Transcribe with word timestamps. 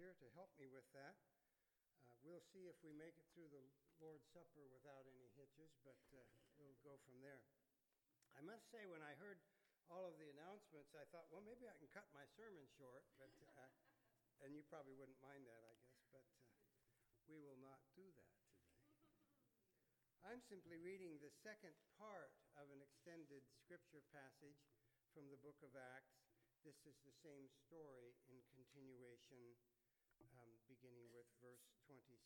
here 0.00 0.16
to 0.16 0.32
help 0.32 0.48
me 0.56 0.64
with 0.72 0.88
that. 0.96 1.12
Uh, 2.08 2.16
we'll 2.24 2.40
see 2.56 2.72
if 2.72 2.80
we 2.80 2.96
make 2.96 3.20
it 3.20 3.28
through 3.36 3.52
the 3.52 3.60
Lord's 4.00 4.24
Supper 4.32 4.64
without 4.72 5.04
any 5.04 5.28
hitches, 5.36 5.76
but 5.84 6.00
uh, 6.16 6.24
we'll 6.56 6.80
go 6.80 6.96
from 7.04 7.20
there. 7.20 7.44
I 8.32 8.40
must 8.40 8.64
say, 8.72 8.88
when 8.88 9.04
I 9.04 9.12
heard 9.20 9.36
all 9.92 10.08
of 10.08 10.16
the 10.16 10.32
announcements, 10.32 10.96
I 10.96 11.04
thought, 11.12 11.28
well, 11.28 11.44
maybe 11.44 11.68
I 11.68 11.76
can 11.76 11.92
cut 11.92 12.08
my 12.16 12.24
sermon 12.32 12.64
short, 12.80 13.04
but 13.20 13.28
uh, 13.44 13.68
and 14.40 14.56
you 14.56 14.64
probably 14.72 14.96
wouldn't 14.96 15.20
mind 15.20 15.44
that, 15.44 15.60
I 15.68 15.76
guess, 15.84 16.00
but 16.08 16.24
uh, 16.40 16.48
we 17.28 17.36
will 17.36 17.60
not 17.60 17.84
do 17.92 18.08
that 18.08 18.32
today. 18.40 18.72
I'm 20.24 20.40
simply 20.48 20.80
reading 20.80 21.20
the 21.20 21.32
second 21.44 21.76
part 22.00 22.32
of 22.56 22.72
an 22.72 22.80
extended 22.80 23.44
scripture 23.52 24.00
passage 24.16 24.64
from 25.12 25.28
the 25.28 25.40
book 25.44 25.60
of 25.60 25.76
Acts. 25.76 26.24
This 26.64 26.80
is 26.88 26.96
the 27.04 27.16
same 27.20 27.52
story 27.68 28.16
in 28.32 28.40
continuation, 28.48 29.60
um, 30.36 30.50
beginning 30.68 31.08
with 31.12 31.28
verse 31.40 31.64
27. 31.88 32.16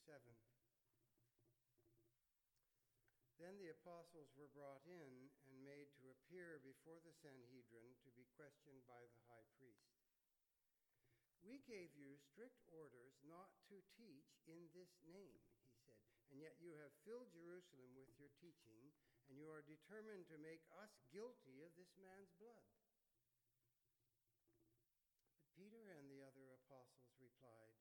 Then 3.39 3.59
the 3.59 3.75
apostles 3.75 4.31
were 4.39 4.51
brought 4.55 4.87
in 4.87 5.29
and 5.51 5.67
made 5.67 5.91
to 5.99 6.09
appear 6.09 6.63
before 6.63 7.03
the 7.03 7.13
Sanhedrin 7.19 7.99
to 8.07 8.11
be 8.15 8.31
questioned 8.39 8.87
by 8.87 9.03
the 9.11 9.23
high 9.27 9.45
priest. 9.59 9.95
We 11.45 11.61
gave 11.69 11.93
you 11.93 12.17
strict 12.17 12.65
orders 12.73 13.21
not 13.21 13.53
to 13.69 13.85
teach 14.01 14.41
in 14.49 14.73
this 14.73 14.97
name, 15.05 15.45
he 15.61 15.77
said, 15.85 16.09
and 16.33 16.41
yet 16.41 16.57
you 16.57 16.73
have 16.81 16.97
filled 17.05 17.29
Jerusalem 17.37 17.93
with 17.93 18.09
your 18.17 18.33
teaching, 18.41 18.97
and 19.29 19.37
you 19.37 19.53
are 19.53 19.61
determined 19.61 20.25
to 20.33 20.41
make 20.41 20.65
us 20.81 21.05
guilty 21.13 21.61
of 21.61 21.77
this 21.77 21.93
man's 22.01 22.33
blood. 22.41 22.65
But 25.37 25.53
Peter 25.53 25.93
and 26.01 26.04
apostles 26.65 27.13
replied, 27.21 27.77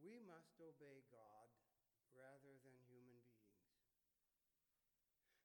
We 0.00 0.16
must 0.24 0.56
obey 0.56 1.04
God 1.12 1.52
rather 2.16 2.56
than 2.64 2.76
human 2.88 3.20
beings. 3.28 3.68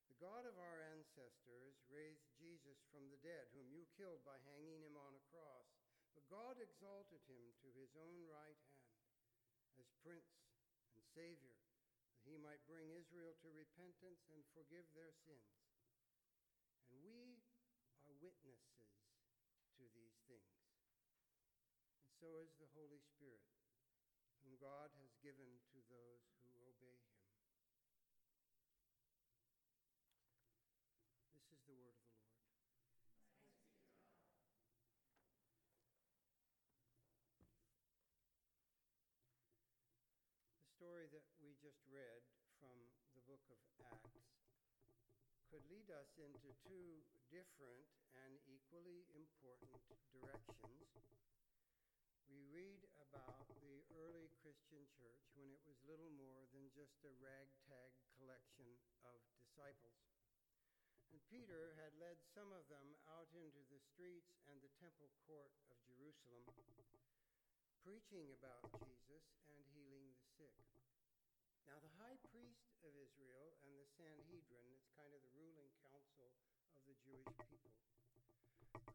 The 0.07 0.19
God 0.23 0.47
of 0.47 0.55
our 0.55 0.79
ancestors 0.95 1.75
raised 1.91 2.31
Jesus 2.39 2.79
from 2.87 3.11
the 3.11 3.19
dead, 3.19 3.51
whom 3.51 3.67
you 3.67 3.83
killed 3.99 4.23
by 4.23 4.39
hanging 4.47 4.79
him 4.79 4.95
on 4.95 5.11
a 5.19 5.27
cross. 5.27 5.67
But 6.15 6.29
God 6.31 6.55
exalted 6.61 7.19
him 7.27 7.51
to 7.59 7.69
his 7.75 7.91
own 7.99 8.23
right 8.31 8.59
hand 8.63 9.03
as 9.75 9.89
Prince 10.05 10.31
and 10.95 11.03
Savior, 11.11 11.57
that 12.15 12.29
he 12.29 12.39
might 12.39 12.63
bring 12.69 12.93
Israel 12.93 13.35
to 13.41 13.49
repentance 13.51 14.23
and 14.31 14.45
forgive 14.53 14.85
their 14.93 15.11
sins. 15.25 15.59
And 16.93 17.01
we 17.01 17.41
are 18.07 18.15
witnesses 18.21 18.93
to 19.81 19.83
these 19.97 20.21
things. 20.29 20.62
So 22.23 22.39
is 22.39 22.55
the 22.55 22.71
Holy 22.71 23.03
Spirit, 23.03 23.43
whom 24.39 24.55
God 24.55 24.87
has 24.95 25.11
given 25.19 25.59
to 25.75 25.79
those 25.91 26.23
who 26.55 26.63
obey 26.71 26.95
him. 26.95 27.19
This 31.35 31.51
is 31.51 31.59
the 31.67 31.75
word 31.75 31.99
of 31.99 32.07
the 32.07 32.23
Lord. 32.23 32.47
The 40.63 40.71
story 40.79 41.11
that 41.11 41.27
we 41.43 41.59
just 41.59 41.83
read 41.91 42.23
from 42.55 42.87
the 43.19 43.23
book 43.27 43.43
of 43.51 43.59
Acts 43.83 44.31
could 45.51 45.67
lead 45.67 45.91
us 45.91 46.15
into 46.15 46.55
two 46.63 47.03
different 47.27 47.91
and 48.15 48.39
equally 48.47 49.11
important 49.11 49.83
directions. 50.15 50.63
We 52.33 52.49
read 52.49 52.81
about 52.97 53.45
the 53.61 53.85
early 53.93 54.33
Christian 54.41 54.81
church 54.97 55.21
when 55.37 55.53
it 55.53 55.61
was 55.69 55.77
little 55.85 56.09
more 56.17 56.49
than 56.49 56.73
just 56.73 56.97
a 57.05 57.13
ragtag 57.21 57.93
collection 58.17 58.67
of 59.05 59.21
disciples. 59.37 60.01
And 61.13 61.21
Peter 61.29 61.77
had 61.77 61.93
led 62.01 62.17
some 62.33 62.49
of 62.49 62.65
them 62.73 62.97
out 63.05 63.29
into 63.37 63.61
the 63.69 63.77
streets 63.93 64.33
and 64.49 64.57
the 64.65 64.73
temple 64.81 65.13
court 65.29 65.53
of 65.69 65.77
Jerusalem 65.85 66.49
preaching 67.83 68.31
about 68.39 68.63
Jesus 68.79 69.27
and 69.51 69.59
healing 69.75 70.07
the 70.15 70.23
sick. 70.39 70.55
Now, 71.67 71.83
the 71.83 71.91
high 71.99 72.15
priest 72.31 72.71
of 72.79 72.95
Israel 72.95 73.59
and 73.67 73.75
the 73.75 73.83
Sanhedrin, 73.99 74.71
it's 74.71 74.87
kind 74.95 75.11
of 75.11 75.19
the 75.19 75.35
ruling 75.35 75.67
council 75.83 76.31
of 76.71 76.79
the 76.87 76.95
Jewish 77.03 77.27
people, 77.51 77.75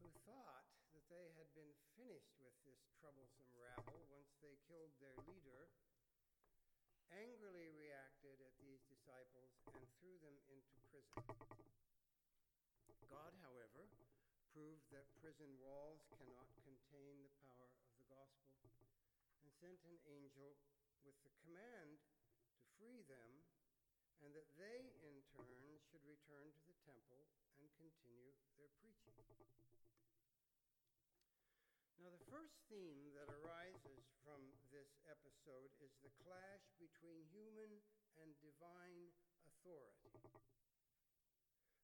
who 0.01 0.09
thought 0.25 0.58
they 1.09 1.33
had 1.41 1.49
been 1.57 1.73
finished 1.97 2.37
with 2.37 2.53
this 2.61 2.77
troublesome 3.01 3.49
rabble 3.57 4.05
once 4.13 4.29
they 4.45 4.53
killed 4.69 4.93
their 5.01 5.17
leader, 5.25 5.73
angrily 7.09 7.73
reacted 7.73 8.37
at 8.45 8.53
these 8.61 8.85
disciples 8.85 9.57
and 9.73 9.89
threw 9.97 10.13
them 10.21 10.37
into 10.53 10.77
prison. 10.93 11.17
God, 13.09 13.33
however, 13.41 13.89
proved 14.53 14.85
that 14.93 15.09
prison 15.17 15.49
walls 15.57 16.05
cannot 16.13 16.45
contain 16.61 17.25
the 17.25 17.33
power 17.41 17.73
of 17.81 17.89
the 17.97 18.05
gospel, 18.05 18.53
and 19.41 19.49
sent 19.57 19.81
an 19.89 19.97
angel 20.05 20.61
with 21.01 21.17
the 21.25 21.33
command 21.41 21.97
to 22.53 22.61
free 22.77 23.01
them, 23.09 23.41
and 24.21 24.29
that 24.37 24.45
they 24.61 24.93
in 25.01 25.25
turn 25.33 25.81
should 25.89 26.05
return 26.05 26.53
to 26.53 26.63
the 26.69 26.77
temple 26.85 27.25
and 27.57 27.65
continue 27.81 28.29
their 28.61 28.69
preaching. 28.77 29.09
Now, 31.99 32.15
the 32.15 32.31
first 32.31 32.55
theme 32.71 33.11
that 33.19 33.27
arises 33.27 34.07
from 34.23 34.39
this 34.71 34.87
episode 35.03 35.67
is 35.83 35.91
the 35.99 36.15
clash 36.23 36.63
between 36.79 37.27
human 37.27 37.83
and 38.23 38.31
divine 38.39 39.11
authority. 39.43 40.15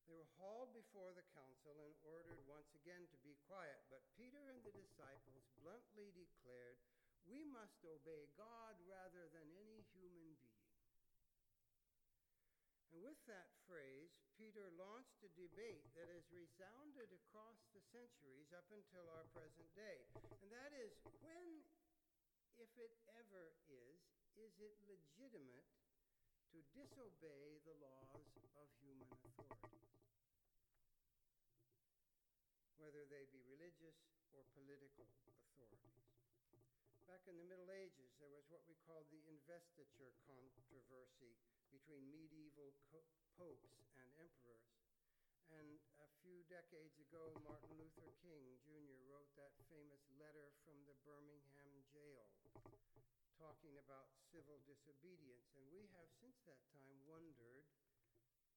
They 0.07 0.15
were 0.15 0.31
hauled 0.39 0.71
before 0.71 1.11
the 1.11 1.27
council 1.35 1.83
and 1.83 1.91
ordered 2.07 2.39
once 2.47 2.71
again 2.79 3.03
to 3.11 3.19
be 3.27 3.35
quiet. 3.43 3.83
But 3.91 4.07
Peter 4.15 4.39
and 4.47 4.63
the 4.63 4.71
disciples 4.71 5.51
bluntly 5.59 6.15
declared, 6.15 6.79
We 7.27 7.43
must 7.43 7.83
obey 7.83 8.31
God 8.39 8.79
rather 8.87 9.27
than 9.35 9.51
any 9.59 9.83
human 9.91 10.39
being. 10.39 10.63
And 12.95 13.03
with 13.03 13.19
that 13.27 13.51
phrase, 13.67 14.15
Peter 14.35 14.67
launched 14.75 15.23
a 15.23 15.31
debate 15.39 15.87
that 15.95 16.11
has 16.11 16.27
resounded 16.27 17.07
across 17.11 17.55
the 17.71 17.79
centuries 17.95 18.51
up 18.51 18.67
until 18.67 19.07
our 19.15 19.23
present 19.31 19.67
day. 19.79 20.03
And 20.43 20.51
that 20.51 20.75
is 20.75 20.91
when, 21.23 21.63
if 22.59 22.67
it 22.75 22.91
ever 23.15 23.55
is, 23.71 23.99
is 24.35 24.51
it 24.59 24.75
legitimate 24.91 25.71
to 26.51 26.59
disobey 26.75 27.63
the 27.63 27.75
laws 27.79 28.27
of 28.59 28.67
human 28.83 29.07
authorities, 29.23 29.95
whether 32.75 33.07
they 33.07 33.27
be 33.31 33.39
religious 33.47 33.95
or 34.35 34.43
political 34.51 35.07
authorities. 35.31 36.03
Back 37.07 37.23
in 37.31 37.39
the 37.39 37.47
Middle 37.47 37.71
Ages, 37.71 38.11
there 38.19 38.31
was 38.31 38.43
what 38.51 38.63
we 38.67 38.75
called 38.83 39.07
the 39.11 39.23
investiture 39.31 40.11
controversy 40.27 41.39
between 41.75 42.07
medieval 42.07 42.71
popes 43.35 43.75
and 43.99 44.07
emperors. 44.15 44.63
And 45.51 45.75
a 45.99 46.07
few 46.23 46.39
decades 46.47 46.95
ago, 47.03 47.35
Martin 47.43 47.75
Luther 47.75 48.15
King 48.23 48.55
Jr. 48.63 48.95
wrote 49.11 49.27
that 49.35 49.51
famous 49.67 49.99
letter 50.15 50.55
from 50.63 50.79
the 50.87 50.95
Birmingham 51.03 51.75
jail 51.91 52.31
talking 53.35 53.75
about 53.75 54.07
civil 54.31 54.63
disobedience. 54.63 55.51
And 55.59 55.67
we 55.67 55.83
have 55.99 56.07
since 56.23 56.39
that 56.47 56.63
time 56.71 56.95
wondered 57.03 57.67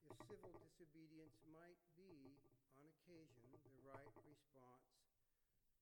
if 0.07 0.15
civil 0.31 0.55
disobedience 0.63 1.35
might 1.51 1.83
be, 1.99 2.39
on 2.79 2.87
occasion, 2.87 3.51
the 3.67 3.75
right 3.83 4.15
response 4.23 4.95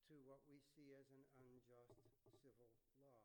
to 0.08 0.16
what 0.24 0.40
we 0.48 0.56
see 0.72 0.96
as 0.96 1.04
an 1.12 1.22
unjust 1.36 2.00
civil 2.24 2.56
law. 3.04 3.20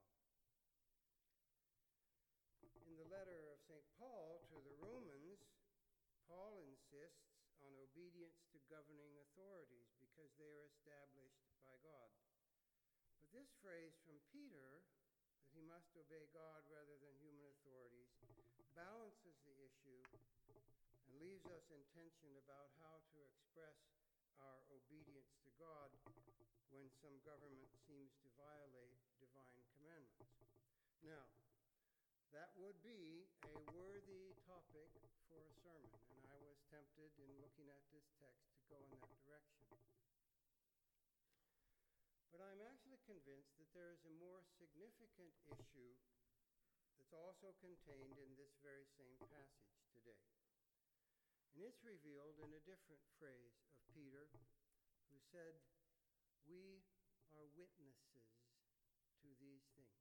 In 2.91 2.99
the 2.99 3.07
letter 3.07 3.47
of 3.55 3.60
St. 3.71 3.87
Paul 3.95 4.43
to 4.51 4.59
the 4.67 4.75
Romans, 4.83 5.47
Paul 6.27 6.59
insists 6.59 7.39
on 7.63 7.71
obedience 7.79 8.43
to 8.51 8.59
governing 8.67 9.15
authorities 9.23 9.95
because 9.95 10.27
they 10.35 10.51
are 10.51 10.67
established 10.67 11.39
by 11.63 11.79
God. 11.79 12.11
But 13.23 13.31
this 13.31 13.47
phrase 13.63 13.95
from 14.03 14.19
Peter 14.27 14.83
that 15.47 15.55
he 15.55 15.63
must 15.63 15.95
obey 15.95 16.27
God 16.35 16.67
rather 16.67 16.99
than 16.99 17.15
human 17.23 17.47
authorities, 17.47 18.11
balances 18.75 19.39
the 19.47 19.55
issue 19.63 20.03
and 21.07 21.15
leaves 21.23 21.47
us 21.47 21.71
in 21.71 21.79
tension 21.95 22.35
about 22.43 22.75
how 22.83 22.99
to 23.15 23.23
express 23.23 23.79
our 24.35 24.67
obedience 24.67 25.31
to 25.47 25.51
God 25.55 25.95
when 26.75 26.91
some 26.99 27.15
government 27.23 27.71
seems 27.87 28.11
to 28.19 28.27
violate 28.35 28.99
divine 29.23 29.63
commandments. 29.79 30.27
Now, 31.07 31.23
that 32.31 32.55
would 32.55 32.79
be 32.79 33.27
a 33.43 33.55
worthy 33.75 34.31
topic 34.47 34.87
for 35.27 35.43
a 35.43 35.53
sermon, 35.59 35.91
and 36.15 36.23
I 36.31 36.39
was 36.39 36.55
tempted 36.71 37.11
in 37.19 37.27
looking 37.43 37.67
at 37.67 37.83
this 37.91 38.07
text 38.23 38.47
to 38.55 38.63
go 38.71 38.79
in 38.79 38.95
that 39.03 39.19
direction. 39.27 39.67
But 42.31 42.39
I'm 42.47 42.63
actually 42.63 43.03
convinced 43.03 43.59
that 43.59 43.67
there 43.75 43.91
is 43.91 44.07
a 44.07 44.15
more 44.15 44.39
significant 44.55 45.35
issue 45.51 45.91
that's 46.95 47.11
also 47.11 47.51
contained 47.59 48.15
in 48.15 48.31
this 48.39 48.55
very 48.63 48.87
same 48.95 49.19
passage 49.27 49.83
today. 49.91 50.23
And 51.51 51.67
it's 51.67 51.83
revealed 51.83 52.39
in 52.39 52.55
a 52.55 52.63
different 52.63 53.03
phrase 53.19 53.59
of 53.67 53.75
Peter, 53.91 54.31
who 55.11 55.19
said, 55.35 55.59
We 56.47 56.79
are 57.35 57.43
witnesses 57.59 58.31
to 59.19 59.27
these 59.43 59.67
things. 59.75 60.00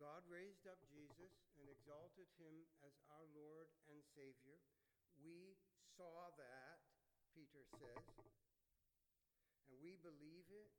God 0.00 0.24
raised 0.32 0.64
up 0.64 0.80
Jesus 0.88 1.28
and 1.60 1.68
exalted 1.68 2.24
him 2.40 2.64
as 2.80 2.96
our 3.12 3.28
Lord 3.36 3.68
and 3.92 4.00
Savior. 4.16 4.56
We 5.20 5.60
saw 5.92 6.32
that, 6.40 6.80
Peter 7.36 7.60
says, 7.76 8.00
and 9.68 9.76
we 9.84 10.00
believe 10.00 10.48
it, 10.48 10.72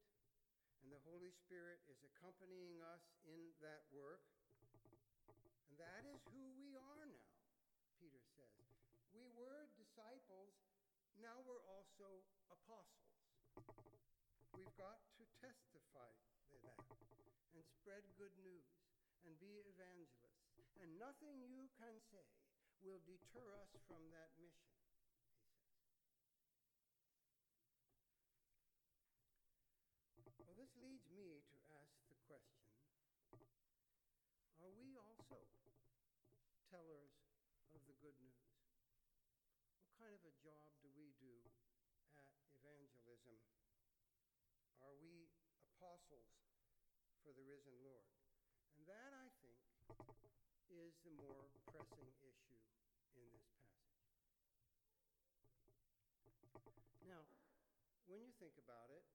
and 0.82 0.90
the 0.90 1.06
Holy 1.06 1.30
Spirit 1.38 1.86
is 1.86 2.02
accompanying 2.02 2.82
us 2.82 3.14
in 3.22 3.54
that 3.62 3.86
work. 3.94 4.26
And 5.70 5.78
that 5.78 6.02
is 6.10 6.18
who 6.34 6.42
we 6.58 6.74
are 6.74 7.06
now, 7.06 7.38
Peter 8.02 8.26
says. 8.34 8.58
We 9.14 9.30
were 9.38 9.70
disciples, 9.78 10.58
now 11.22 11.38
we're 11.46 11.62
also 11.70 12.26
apostles. 12.50 13.14
We've 14.58 14.78
got 14.82 14.98
to 15.22 15.24
testify 15.38 16.10
to 16.10 16.56
that 16.66 16.90
and 17.54 17.62
spread 17.70 18.02
good 18.18 18.34
news 18.42 18.81
and 19.26 19.38
be 19.38 19.62
evangelists. 19.66 20.50
And 20.82 20.98
nothing 20.98 21.46
you 21.46 21.70
can 21.78 22.02
say 22.10 22.26
will 22.82 23.02
deter 23.06 23.54
us 23.62 23.70
from 23.86 24.10
that 24.10 24.34
mission, 24.42 24.74
he 24.74 24.90
says. 24.98 25.22
Well, 30.42 30.58
this 30.58 30.74
leads 30.82 31.06
me 31.14 31.46
to 31.54 31.60
ask 31.78 31.94
the 32.10 32.18
question 32.26 32.66
Are 34.58 34.74
we 34.74 34.98
also 34.98 35.46
tellers 36.68 37.14
of 37.78 37.82
the 37.86 37.96
good 38.02 38.18
news? 38.20 38.52
What 39.86 39.94
kind 40.02 40.14
of 40.18 40.24
a 40.26 40.34
job 40.42 40.74
do 40.82 40.90
we 40.98 41.14
do 41.22 41.38
at 42.18 42.34
evangelism? 42.58 43.38
Are 44.82 44.98
we 44.98 45.30
apostles 45.78 46.34
for 47.22 47.32
the 47.38 47.46
risen 47.46 47.78
Lord? 47.86 48.11
That, 48.92 49.16
I 49.16 49.32
think, 49.40 49.56
is 50.68 50.92
the 51.08 51.16
more 51.16 51.48
pressing 51.72 52.12
issue 52.20 52.60
in 53.16 53.24
this 53.32 53.48
passage. 53.56 54.20
Now, 57.08 57.24
when 58.12 58.20
you 58.20 58.36
think 58.36 58.60
about 58.60 58.92
it, 58.92 59.08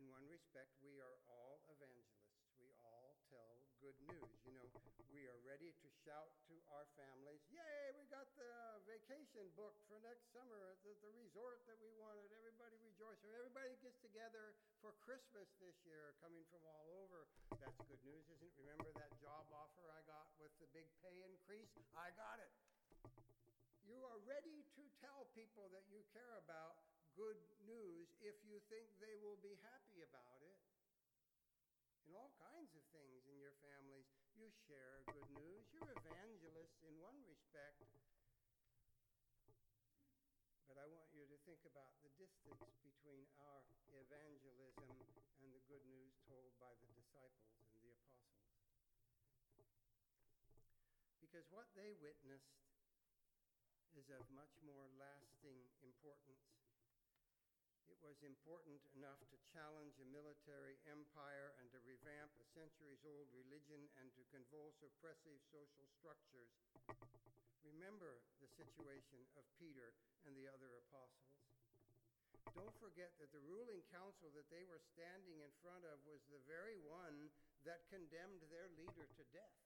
in 0.00 0.08
one 0.08 0.24
respect, 0.32 0.72
we 0.80 0.96
are 0.96 1.20
all 1.28 1.60
evangelists. 1.68 2.24
We 2.56 2.72
all 2.80 3.20
tell 3.28 3.60
good 3.84 4.00
news. 4.00 4.40
You 4.48 4.56
know, 4.56 4.64
we 5.12 5.28
are 5.28 5.36
ready 5.44 5.76
to 5.76 5.88
shout 6.00 6.32
to 6.48 6.56
our 6.72 6.88
families, 6.96 7.44
Yay, 7.52 7.92
we 8.00 8.08
got 8.08 8.29
vacation 9.10 9.50
booked 9.58 9.82
for 9.90 9.98
next 10.06 10.22
summer 10.30 10.70
at 10.70 10.78
the, 10.86 10.94
the 11.02 11.10
resort 11.18 11.58
that 11.66 11.74
we 11.82 11.90
wanted. 11.98 12.30
Everybody 12.30 12.78
rejoicing. 12.78 13.34
Everybody 13.34 13.74
gets 13.82 13.98
together 14.06 14.54
for 14.78 14.94
Christmas 15.02 15.50
this 15.58 15.74
year, 15.82 16.14
coming 16.22 16.46
from 16.46 16.62
all 16.62 16.94
over. 17.02 17.26
That's 17.58 17.74
good 17.90 17.98
news, 18.06 18.22
isn't 18.30 18.46
it? 18.46 18.54
Remember 18.62 18.86
that 19.02 19.10
job 19.18 19.50
offer 19.50 19.90
I 19.90 20.06
got 20.06 20.30
with 20.38 20.54
the 20.62 20.70
big 20.70 20.86
pay 21.02 21.26
increase? 21.26 21.74
I 21.98 22.14
got 22.14 22.38
it. 22.38 22.54
You 23.82 23.98
are 24.06 24.22
ready 24.30 24.62
to 24.78 24.82
tell 25.02 25.26
people 25.34 25.66
that 25.74 25.90
you 25.90 26.06
care 26.14 26.38
about 26.46 26.78
good 27.18 27.42
news 27.66 28.14
if 28.22 28.38
you 28.46 28.62
think 28.70 28.86
they 29.02 29.18
will 29.18 29.42
be 29.42 29.58
happy 29.66 30.06
about 30.06 30.38
it. 30.46 30.54
In 32.06 32.14
all 32.14 32.30
kinds 32.38 32.70
of 32.78 32.82
things 32.94 33.26
in 33.26 33.42
your 33.42 33.58
families, 33.58 34.06
you 34.38 34.46
share 34.70 35.02
good 35.10 35.26
news. 35.34 35.66
You're 35.74 35.90
evangelists 35.98 36.78
in 36.86 36.94
one 37.02 37.18
respect. 37.26 37.82
But 40.70 40.78
I 40.78 40.86
want 40.86 41.10
you 41.10 41.26
to 41.26 41.38
think 41.60 41.76
about 41.76 41.92
the 42.00 42.08
distance 42.16 42.72
between 42.80 43.28
our 43.36 43.60
evangelism 43.92 44.96
and 45.44 45.52
the 45.52 45.60
good 45.68 45.84
news 45.92 46.16
told 46.24 46.56
by 46.56 46.72
the 46.80 46.88
disciples 46.96 47.52
and 47.68 47.84
the 47.84 47.92
apostles. 48.00 48.48
Because 51.20 51.44
what 51.52 51.68
they 51.76 51.92
witnessed 52.00 52.64
is 53.92 54.08
of 54.08 54.24
much 54.32 54.56
more 54.64 54.88
lasting 54.96 55.68
importance 55.84 56.48
it 57.92 58.00
was 58.00 58.16
important 58.24 58.80
enough 58.96 59.20
to 59.28 59.36
challenge 59.52 60.00
a 60.00 60.08
military 60.08 60.80
empire 60.88 61.52
and 61.60 61.68
to 61.76 61.84
revamp 61.84 62.32
a 62.40 62.46
centuries 62.56 63.04
old 63.04 63.28
religion 63.36 63.84
and 64.00 64.08
to 64.16 64.24
convulse 64.32 64.80
oppressive 64.80 65.36
social 65.52 65.84
structures. 65.92 66.54
Remember 67.66 68.24
the 68.40 68.48
situation 68.48 69.26
of 69.36 69.44
Peter 69.60 69.92
and 70.24 70.32
the 70.32 70.48
other 70.48 70.80
apostles. 70.88 71.49
Don't 72.56 72.76
forget 72.80 73.12
that 73.20 73.32
the 73.32 73.44
ruling 73.44 73.84
council 73.92 74.32
that 74.32 74.48
they 74.48 74.64
were 74.64 74.80
standing 74.80 75.40
in 75.40 75.52
front 75.60 75.84
of 75.84 76.00
was 76.08 76.20
the 76.28 76.40
very 76.48 76.80
one 76.84 77.28
that 77.68 77.88
condemned 77.92 78.44
their 78.48 78.68
leader 78.76 79.06
to 79.06 79.24
death. 79.32 79.60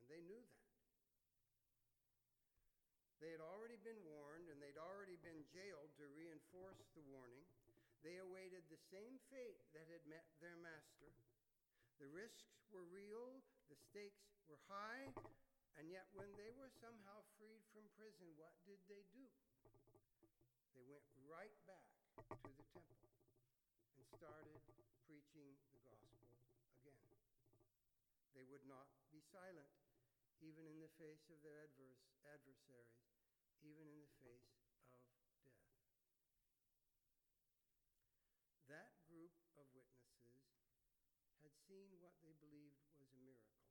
And 0.00 0.06
they 0.12 0.22
knew 0.24 0.40
that. 0.40 0.66
They 3.20 3.32
had 3.32 3.40
already 3.40 3.80
been 3.80 3.98
warned 4.04 4.52
and 4.52 4.60
they'd 4.60 4.76
already 4.76 5.16
been 5.24 5.40
jailed 5.48 5.88
to 5.96 6.04
reinforce 6.12 6.84
the 6.92 7.04
warning. 7.08 7.48
They 8.04 8.20
awaited 8.20 8.68
the 8.68 8.78
same 8.92 9.16
fate 9.32 9.64
that 9.72 9.88
had 9.88 10.04
met 10.04 10.28
their 10.38 10.54
master. 10.60 11.10
The 11.96 12.12
risks 12.12 12.60
were 12.68 12.84
real, 12.86 13.40
the 13.72 13.78
stakes 13.88 14.30
were 14.46 14.60
high, 14.68 15.10
and 15.80 15.88
yet 15.88 16.06
when 16.12 16.28
they 16.36 16.52
were 16.54 16.70
somehow 16.78 17.24
freed 17.40 17.64
from 17.72 17.88
prison, 17.96 18.30
what 18.36 18.52
did 18.68 18.78
they 18.86 19.02
do? 19.16 19.25
Right 21.26 21.58
back 21.66 21.90
to 22.22 22.50
the 22.54 22.62
temple 22.70 23.10
and 23.98 24.06
started 24.14 24.62
preaching 25.10 25.58
the 25.74 25.82
gospel 25.82 26.30
again. 26.86 27.18
They 28.30 28.46
would 28.46 28.62
not 28.70 28.86
be 29.10 29.18
silent 29.18 29.74
even 30.38 30.70
in 30.70 30.78
the 30.78 30.92
face 31.02 31.26
of 31.34 31.42
their 31.42 31.58
adverse, 31.66 32.06
adversaries, 32.30 33.10
even 33.66 33.90
in 33.90 33.98
the 33.98 34.12
face 34.22 34.54
of 34.70 34.78
death. 34.86 35.10
That 38.70 38.94
group 39.10 39.34
of 39.58 39.66
witnesses 39.74 40.46
had 41.42 41.54
seen 41.66 41.90
what 41.98 42.14
they 42.22 42.38
believed 42.38 42.78
was 43.02 43.10
a 43.10 43.22
miracle. 43.26 43.66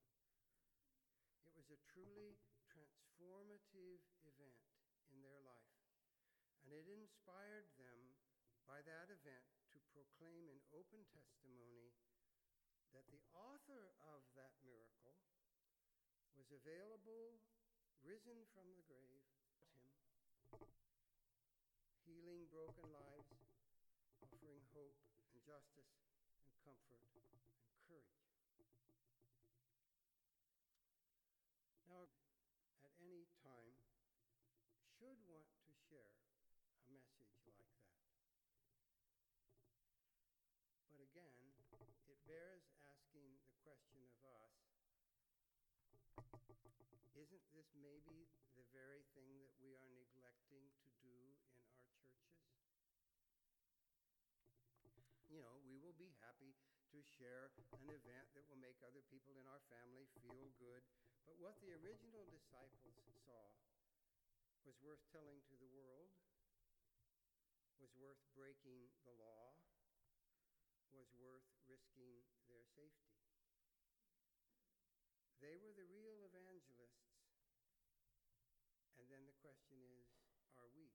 It 1.48 1.56
was 1.56 1.72
a 1.72 1.80
truly 1.88 2.36
transformative 2.68 4.04
event 4.28 4.60
in 5.16 5.24
their 5.24 5.40
life, 5.40 5.85
and 6.66 6.74
it 6.74 6.90
inspired 6.90 7.70
them 7.78 8.18
by 8.66 8.82
that 8.90 9.14
event 9.14 9.46
to 9.70 9.78
proclaim 9.94 10.50
in 10.50 10.58
open 10.74 11.06
testimony 11.14 11.94
that 12.90 13.06
the 13.14 13.22
author 13.38 13.94
of 14.02 14.26
that 14.34 14.58
miracle 14.66 15.14
was 16.34 16.50
available, 16.50 17.38
risen 18.02 18.50
from 18.58 18.66
the 18.74 18.82
grave, 18.90 19.22
him, 19.62 19.78
healing 22.02 22.50
broken 22.50 22.90
lives, 22.90 23.30
offering 24.26 24.66
hope 24.74 24.98
and 25.38 25.46
justice 25.46 25.94
and 26.66 26.82
comfort 26.90 27.06
and 27.14 27.78
courage. 27.86 28.26
Now, 31.86 32.10
at 32.82 32.90
any 32.98 33.30
time, 33.46 33.78
should 35.06 35.22
want 35.30 35.46
to 35.70 35.74
share 35.86 36.18
a 36.82 36.90
message 36.90 37.30
like 37.62 37.62
that. 37.62 37.78
But 40.90 40.98
again, 40.98 41.46
it 42.10 42.18
bears 42.26 42.66
asking 42.90 43.38
the 43.46 43.54
question 43.62 44.02
of 44.02 44.16
us 44.26 44.56
isn't 47.14 47.46
this 47.54 47.76
maybe 47.96 48.28
the 48.60 48.68
very 48.76 49.08
thing 49.16 49.40
that 49.40 49.56
we 49.64 49.72
are 49.80 49.88
neglecting 49.96 50.68
to 50.84 50.92
do 51.00 51.16
in 51.16 51.32
our 51.32 51.72
churches? 51.80 52.28
You 55.32 55.40
know, 55.40 55.64
we 55.64 55.80
will 55.80 55.96
be 55.96 56.12
happy 56.20 56.60
to 56.92 57.00
share 57.20 57.52
an 57.80 57.92
event 57.92 58.28
that 58.36 58.44
will 58.52 58.60
make 58.60 58.80
other 58.84 59.04
people 59.08 59.36
in 59.40 59.48
our 59.48 59.64
family 59.72 60.08
feel 60.24 60.52
good. 60.60 60.84
But 61.24 61.40
what 61.40 61.60
the 61.64 61.76
original 61.76 62.24
disciples 62.32 63.00
saw 63.24 63.52
was 64.64 64.80
worth 64.84 65.04
telling 65.12 65.44
to 65.52 65.56
the 65.56 65.68
world, 65.72 66.12
was 67.80 67.92
worth 67.96 68.20
breaking 68.36 68.92
the 69.04 69.16
law, 69.16 69.56
was 70.92 71.12
worth 71.16 71.48
risking 71.68 72.24
their 72.48 72.64
safety. 72.64 73.16
They 75.44 75.60
were 75.60 75.76
the 75.76 75.88
real 75.92 76.16
evangelists. 76.24 77.12
And 78.96 79.12
then 79.12 79.28
the 79.28 79.38
question 79.44 79.84
is, 80.02 80.08
are 80.58 80.72
we? 80.72 80.88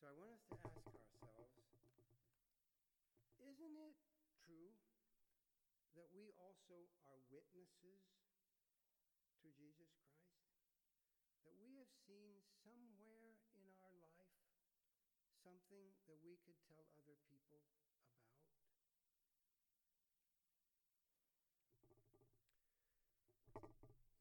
So 0.00 0.08
I 0.08 0.14
want 0.16 0.32
us 0.32 0.42
to 0.48 0.56
ask 0.58 0.74
ourselves 0.74 1.14
true 4.44 4.70
that 5.96 6.08
we 6.12 6.36
also 6.54 6.86
are 7.10 7.18
witnesses 7.34 7.98
to 9.42 9.50
Jesus 9.58 9.90
Christ? 10.06 10.38
That 11.42 11.58
we 11.58 11.74
have 11.82 11.90
seen 12.06 12.38
somewhere 12.62 13.42
in 13.58 13.66
our 13.74 13.90
life 13.98 14.38
something 15.42 15.90
that 16.06 16.22
we 16.22 16.38
could 16.46 16.54
tell 16.70 16.86
other 16.94 17.18
people 17.26 17.58
about? 17.58 17.90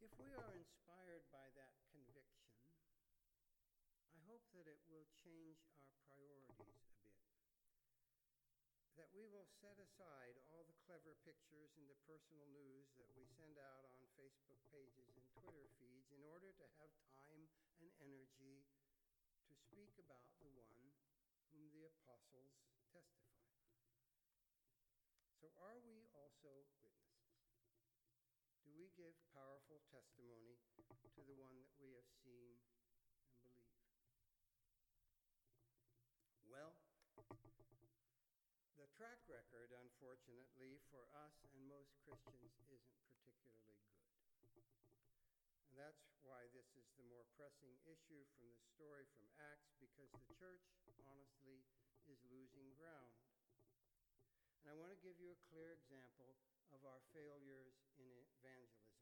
If 0.02 0.12
we 0.18 0.34
are 0.34 0.54
inspired 0.58 1.30
by 1.30 1.46
that 1.54 1.78
conviction, 1.94 2.58
I 4.10 4.18
hope 4.25 4.42
that 4.58 4.66
it 4.66 4.82
will 4.90 5.06
change 5.22 5.62
our 5.70 5.94
priorities 6.10 6.83
we 9.13 9.29
will 9.29 9.46
set 9.62 9.77
aside 9.77 10.41
all 10.50 10.65
the 10.65 10.74
clever 10.89 11.13
pictures 11.22 11.77
and 11.77 11.86
the 11.86 12.01
personal 12.10 12.50
news 12.50 12.89
that 12.98 13.13
we 13.13 13.29
send 13.38 13.62
out 13.62 13.86
on 13.93 14.01
Facebook 14.17 14.58
pages 14.74 15.13
and 15.13 15.22
Twitter 15.38 15.70
feeds 15.77 16.10
in 16.10 16.25
order 16.25 16.50
to 16.58 16.65
have 16.82 16.89
time 17.13 17.46
and 17.77 17.93
energy 18.01 18.65
to 19.46 19.53
speak 19.53 19.93
about 20.01 20.34
the 20.41 20.50
one 20.58 20.98
whom 21.53 21.70
the 21.70 21.86
apostles 21.86 22.58
testified. 22.89 23.53
So, 25.38 25.53
are 25.62 25.77
we 25.86 26.10
also 26.17 26.65
witnesses? 26.82 27.46
Do 28.65 28.74
we 28.74 28.89
give 28.98 29.13
powerful 29.29 29.86
testimony 29.93 30.58
to 31.13 31.22
the 31.22 31.38
one 31.38 31.62
that 31.62 31.77
we 31.77 31.93
have 31.93 32.10
seen 32.25 32.58
and 33.46 33.46
believe? 33.46 33.77
Well, 36.50 36.74
the 38.84 38.88
track 39.00 39.23
record, 39.34 39.74
unfortunately, 39.74 40.78
for 40.94 41.10
us 41.18 41.34
and 41.58 41.66
most 41.66 41.90
Christians 42.06 42.54
isn't 42.70 43.02
particularly 43.18 43.66
good. 43.66 43.82
And 45.74 45.75
that's 45.82 46.06
why 46.22 46.46
this 46.54 46.70
is 46.78 46.86
the 46.94 47.10
more 47.10 47.25
pressing 47.34 47.74
issue 47.90 48.22
from 48.38 48.54
the 48.54 48.62
story 48.78 49.10
from 49.18 49.25
Acts, 49.42 49.74
because 49.82 50.13
the 50.13 50.38
church, 50.38 50.62
honestly, 51.10 51.66
is 52.06 52.22
losing 52.30 52.78
ground. 52.78 53.18
And 54.62 54.70
I 54.70 54.78
want 54.78 54.94
to 54.94 55.02
give 55.02 55.18
you 55.18 55.34
a 55.34 55.46
clear 55.50 55.74
example 55.74 56.38
of 56.70 56.86
our 56.86 57.02
failures 57.10 57.74
in 57.98 58.13
evangelism. 58.38 59.02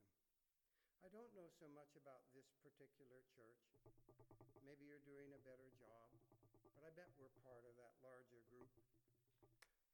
I 1.03 1.11
don't 1.11 1.35
know 1.35 1.51
so 1.59 1.67
much 1.67 1.91
about 1.99 2.23
this 2.31 2.47
particular 2.63 3.19
church. 3.35 3.59
Maybe 4.63 4.87
you're 4.87 5.03
doing 5.03 5.35
a 5.35 5.41
better 5.43 5.67
job, 5.75 6.07
but 6.71 6.87
I 6.87 6.93
bet 6.95 7.11
we're 7.19 7.33
part 7.43 7.67
of 7.67 7.75
that 7.75 7.99
larger 7.99 8.39
group. 8.47 8.71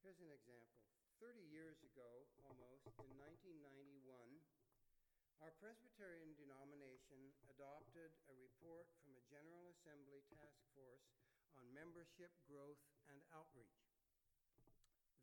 Here's 0.08 0.24
an 0.24 0.32
example. 0.32 0.80
30 1.20 1.44
years 1.52 1.84
ago, 1.84 2.32
almost, 2.48 2.88
in 3.04 3.12
1991, 3.28 4.08
our 5.44 5.52
Presbyterian 5.60 6.32
denomination 6.40 7.36
adopted 7.52 8.16
a 8.32 8.36
report 8.40 8.88
from 9.04 9.20
a 9.20 9.28
General 9.28 9.68
Assembly 9.68 10.24
task 10.32 10.64
force 10.72 11.12
on 11.60 11.68
membership 11.76 12.32
growth 12.48 12.80
and 13.12 13.20
outreach. 13.36 13.84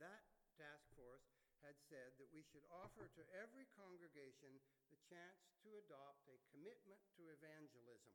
That 0.04 0.28
task 0.60 0.84
force 0.92 1.32
had 1.64 1.80
said 1.88 2.20
that 2.20 2.28
we 2.28 2.44
should 2.44 2.68
offer 2.68 3.08
to 3.08 3.24
every 3.32 3.64
congregation 3.80 4.60
the 4.92 5.00
chance 5.08 5.48
to 5.64 5.80
adopt 5.80 6.28
a 6.28 6.36
commitment 6.52 7.00
to 7.16 7.32
evangelism. 7.32 8.12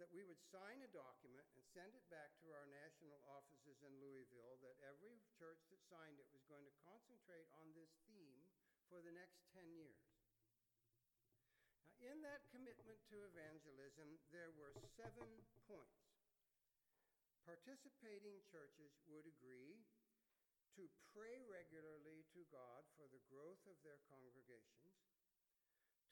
That 0.00 0.10
we 0.10 0.24
would 0.26 0.40
sign 0.50 0.82
a 0.82 0.90
document 0.90 1.46
and 1.54 1.62
send 1.72 1.94
it 1.94 2.02
back 2.10 2.34
to 2.42 2.50
our 2.50 2.66
national 2.68 3.22
offices 3.28 3.78
in 3.86 3.92
Louisville, 4.02 4.58
that 4.64 4.80
every 4.82 5.20
church 5.38 5.62
that 5.70 5.78
signed 5.86 6.18
it 6.18 6.26
was 6.34 6.42
going 6.50 6.66
to 6.66 6.82
concentrate 6.82 7.46
on 7.60 7.70
this 7.76 7.92
theme 8.08 8.42
for 8.90 8.98
the 9.04 9.14
next 9.14 9.46
10 9.54 9.72
years. 9.72 10.02
Now, 11.78 11.92
in 12.02 12.20
that 12.26 12.44
commitment 12.50 12.98
to 13.14 13.24
evangelism, 13.30 14.18
there 14.34 14.50
were 14.58 14.74
seven 14.98 15.28
points. 15.70 16.02
Participating 17.46 18.42
churches 18.50 18.92
would 19.06 19.26
agree 19.26 19.86
to 20.78 20.88
pray 21.12 21.42
regularly 21.44 22.24
to 22.32 22.42
God 22.48 22.84
for 22.96 23.04
the 23.12 23.22
growth 23.28 23.60
of 23.68 23.76
their 23.84 24.00
congregations, 24.08 24.91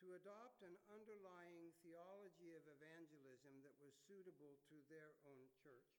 to 0.01 0.17
adopt 0.17 0.65
an 0.65 0.73
underlying 0.89 1.69
theology 1.85 2.57
of 2.57 2.65
evangelism 2.65 3.61
that 3.61 3.77
was 3.77 3.93
suitable 4.09 4.57
to 4.73 4.81
their 4.89 5.13
own 5.29 5.45
church, 5.61 5.93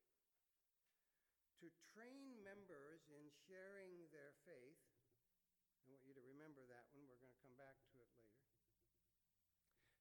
to 1.61 1.69
train 1.93 2.41
members 2.41 3.05
in 3.13 3.29
sharing 3.45 4.09
their 4.09 4.33
faith. 4.41 4.81
I 5.85 5.93
want 5.93 6.01
you 6.01 6.17
to 6.17 6.25
remember 6.25 6.65
that 6.65 6.89
one, 6.89 7.05
we're 7.05 7.21
going 7.21 7.29
to 7.29 7.45
come 7.45 7.53
back 7.61 7.77
to 7.93 8.01
it 8.01 8.09
later. 8.17 8.41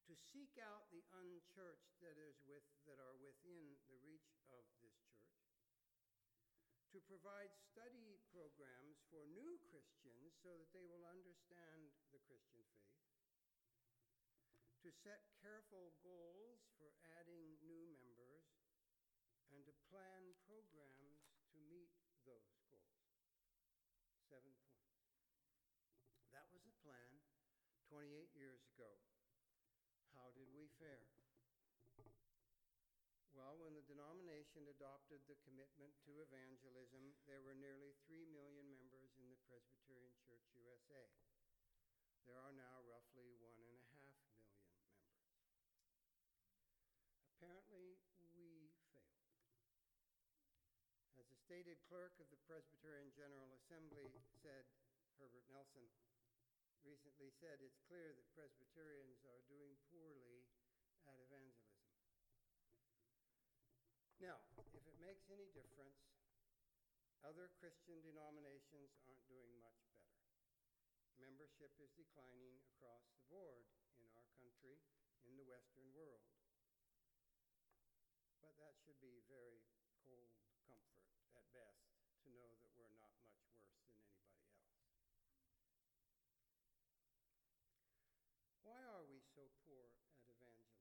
To 0.08 0.16
seek 0.16 0.56
out 0.56 0.88
the 0.88 1.04
unchurched 1.12 2.00
that, 2.00 2.16
is 2.16 2.40
with, 2.48 2.64
that 2.88 2.96
are 2.96 3.20
within 3.20 3.76
the 3.86 4.00
reach 4.00 4.32
of 4.48 4.64
this 4.80 4.96
church 5.04 5.30
to 6.90 6.98
provide 7.06 7.54
study 7.54 8.18
programs 8.34 8.98
for 9.14 9.22
new 9.30 9.54
Christians 9.70 10.34
so 10.42 10.50
that 10.58 10.74
they 10.74 10.82
will 10.90 11.06
understand 11.06 11.86
the 12.10 12.18
Christian 12.26 12.66
faith, 12.82 13.19
to 14.80 14.88
set 14.90 15.20
careful 15.44 15.92
goals 16.00 16.64
for 16.80 16.96
adding 17.20 17.60
new 17.60 17.84
members, 17.92 18.48
and 19.52 19.60
to 19.66 19.74
plan 19.92 20.32
programs 20.48 21.28
to 21.52 21.58
meet 21.68 21.92
those 22.24 22.56
goals. 22.64 23.04
Seven 24.30 24.56
points. 24.64 25.04
That 26.32 26.46
was 26.48 26.62
the 26.64 26.76
plan 26.80 27.20
28 27.90 28.30
years 28.32 28.62
ago. 28.70 28.88
How 30.14 30.30
did 30.32 30.48
we 30.54 30.70
fare? 30.78 31.10
Well, 33.30 33.62
when 33.62 33.72
the 33.72 33.86
denomination 33.86 34.68
adopted 34.68 35.22
the 35.24 35.38
commitment 35.46 35.94
to 36.04 36.20
evangelism, 36.20 37.14
there 37.24 37.40
were 37.40 37.56
nearly 37.56 37.94
3 38.04 38.26
million 38.26 38.68
members 38.68 39.16
in 39.16 39.30
the 39.30 39.40
Presbyterian 39.46 40.12
Church 40.26 40.44
USA. 40.60 41.08
There 42.28 42.36
are 42.36 42.52
now 42.52 42.84
roughly 42.84 43.32
1.5 43.40 43.56
million 43.64 43.86
members. 43.96 44.28
Apparently, 47.38 47.96
we 48.20 48.76
failed. 48.92 49.24
As 51.00 51.08
the 51.16 51.39
stated 51.50 51.82
clerk 51.90 52.14
of 52.22 52.30
the 52.30 52.38
Presbyterian 52.46 53.10
General 53.10 53.50
Assembly 53.58 54.06
said, 54.38 54.62
Herbert 55.18 55.42
Nelson, 55.50 55.82
recently 56.86 57.26
said, 57.42 57.58
it's 57.58 57.82
clear 57.90 58.14
that 58.14 58.36
Presbyterians 58.38 59.26
are 59.26 59.42
doing 59.50 59.74
poorly 59.90 60.46
at 61.10 61.18
evangelism. 61.18 61.90
Now, 64.22 64.38
if 64.78 64.86
it 64.86 64.94
makes 65.02 65.26
any 65.26 65.50
difference, 65.50 65.98
other 67.26 67.50
Christian 67.58 67.98
denominations 67.98 68.94
aren't 69.02 69.26
doing 69.26 69.50
much 69.58 69.82
better. 69.90 70.22
Membership 71.18 71.74
is 71.82 71.90
declining 71.98 72.62
across 72.62 73.10
the 73.10 73.26
board 73.26 73.66
in 73.98 74.06
our 74.14 74.30
country, 74.38 74.78
in 75.26 75.34
the 75.34 75.50
Western 75.50 75.90
world. 75.98 76.22
But 78.38 78.54
that 78.62 78.78
should 78.86 79.02
be 79.02 79.26
very 79.26 79.66
best 81.50 81.90
to 82.22 82.28
know 82.32 82.48
that 82.54 82.70
we're 82.74 82.94
not 82.96 83.14
much 83.20 83.42
worse 83.42 83.74
than 83.82 83.94
anybody 83.94 84.38
else. 84.38 84.86
Why 88.62 88.80
are 88.86 89.04
we 89.06 89.18
so 89.34 89.50
poor 89.66 89.90
at 90.26 90.30
evangelism? 90.30 90.78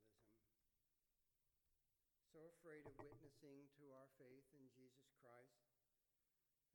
so 2.30 2.46
afraid 2.62 2.86
of 2.86 2.94
witnessing 3.02 3.68
to 3.76 3.90
our 3.90 4.06
faith 4.22 4.46
in 4.54 4.64
Jesus 4.78 5.10
Christ. 5.18 5.66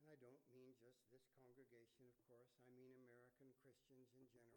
And 0.03 0.11
I 0.11 0.19
don't 0.19 0.43
mean 0.51 0.75
just 0.77 0.99
this 1.09 1.25
congregation, 1.41 2.05
of 2.11 2.19
course, 2.27 2.53
I 2.67 2.69
mean 2.75 2.91
American 3.07 3.49
Christians 3.63 4.11
in 4.19 4.27
general. 4.29 4.55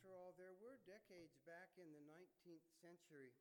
After 0.00 0.16
all, 0.16 0.32
there 0.38 0.56
were 0.56 0.80
decades 0.88 1.36
back 1.44 1.76
in 1.76 1.92
the 1.92 2.00
19th 2.08 2.68
century 2.80 3.36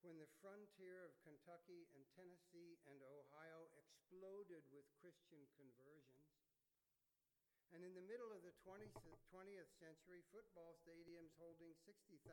when 0.00 0.16
the 0.16 0.32
frontier 0.40 1.04
of 1.04 1.12
Kentucky 1.20 1.88
and 1.92 2.04
Tennessee 2.16 2.80
and 2.88 3.04
Ohio 3.04 3.68
exploded 3.76 4.64
with 4.72 4.88
Christian 4.96 5.44
conversions. 5.56 6.40
And 7.70 7.86
in 7.86 7.94
the 7.94 8.02
middle 8.02 8.34
of 8.34 8.42
the 8.42 8.56
20th, 8.66 8.98
20th 9.30 9.70
century, 9.78 10.26
football 10.34 10.74
stadiums 10.82 11.38
holding 11.38 11.70
60,000 11.86 12.26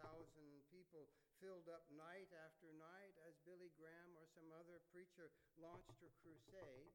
people 0.74 1.14
filled 1.38 1.70
up 1.70 1.86
night 1.94 2.34
after 2.34 2.74
night 2.74 3.14
as 3.30 3.38
Billy 3.46 3.70
Graham 3.78 4.18
or 4.18 4.26
some 4.34 4.50
other 4.50 4.82
preacher 4.90 5.30
launched 5.62 6.02
a 6.02 6.10
crusade. 6.26 6.90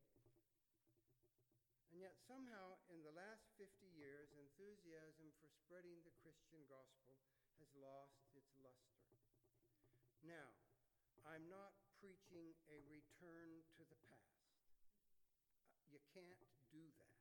And 1.94 2.02
yet, 2.02 2.18
somehow, 2.26 2.82
in 2.90 3.04
the 3.06 3.14
last 3.14 3.46
50 3.60 3.68
years, 3.94 4.32
enthusiasm 4.34 5.30
for 5.38 5.46
spreading 5.62 6.02
the 6.02 6.16
Christian 6.24 6.66
gospel 6.66 7.20
has 7.60 7.70
lost 7.78 8.26
its 8.34 8.50
luster. 8.58 9.01
Now, 10.22 10.54
I'm 11.26 11.50
not 11.50 11.74
preaching 11.98 12.54
a 12.70 12.78
return 12.86 13.66
to 13.78 13.82
the 13.86 13.98
past. 14.06 14.48
You 15.90 15.98
can't 16.14 16.42
do 16.70 16.88
that. 16.98 17.12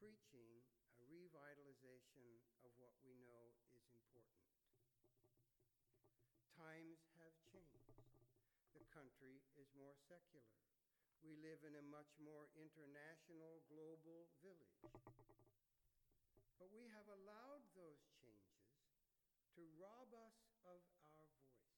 changing, 0.00 0.64
a 0.96 1.04
revitalization 1.12 2.40
of 2.64 2.72
what 2.80 2.96
we 3.04 3.12
know 3.20 3.52
is 3.76 3.84
important. 3.92 4.48
Times 6.56 7.04
have 7.20 7.36
changed. 7.52 8.00
The 8.72 8.88
country 8.88 9.44
is 9.60 9.68
more 9.76 9.92
secular. 10.08 10.56
We 11.20 11.36
live 11.36 11.60
in 11.68 11.76
a 11.76 11.84
much 11.84 12.16
more 12.16 12.48
international, 12.56 13.60
global 13.68 14.32
village. 14.40 14.80
But 16.56 16.72
we 16.72 16.88
have 16.88 17.08
allowed 17.12 17.64
those 17.76 18.00
changes 18.16 18.72
to 19.56 19.68
rob 19.76 20.08
us 20.16 20.48
of 20.64 20.80
our 21.04 21.28
voice. 21.44 21.76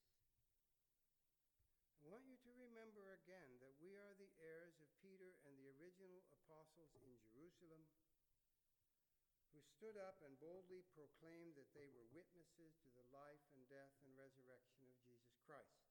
I 2.03 2.07
want 2.07 2.27
you 2.27 2.39
to 2.47 2.51
remember 2.55 3.15
again 3.19 3.59
that 3.63 3.75
we 3.83 3.99
are 3.99 4.15
the 4.15 4.31
heirs 4.39 4.79
of 4.79 4.91
Peter 5.03 5.39
and 5.47 5.59
the 5.59 5.72
original 5.83 6.23
apostles 6.31 6.95
in 7.03 7.11
Jerusalem 7.27 7.83
who 9.51 9.59
stood 9.67 9.99
up 9.99 10.15
and 10.23 10.39
boldly 10.39 10.87
proclaimed 10.95 11.59
that 11.59 11.75
they 11.75 11.91
were 11.91 12.07
witnesses 12.15 12.79
to 12.87 12.91
the 12.95 13.03
life 13.11 13.43
and 13.59 13.67
death 13.67 13.91
and 14.07 14.15
resurrection 14.15 14.87
of 14.87 14.95
Jesus 15.03 15.35
Christ. 15.43 15.83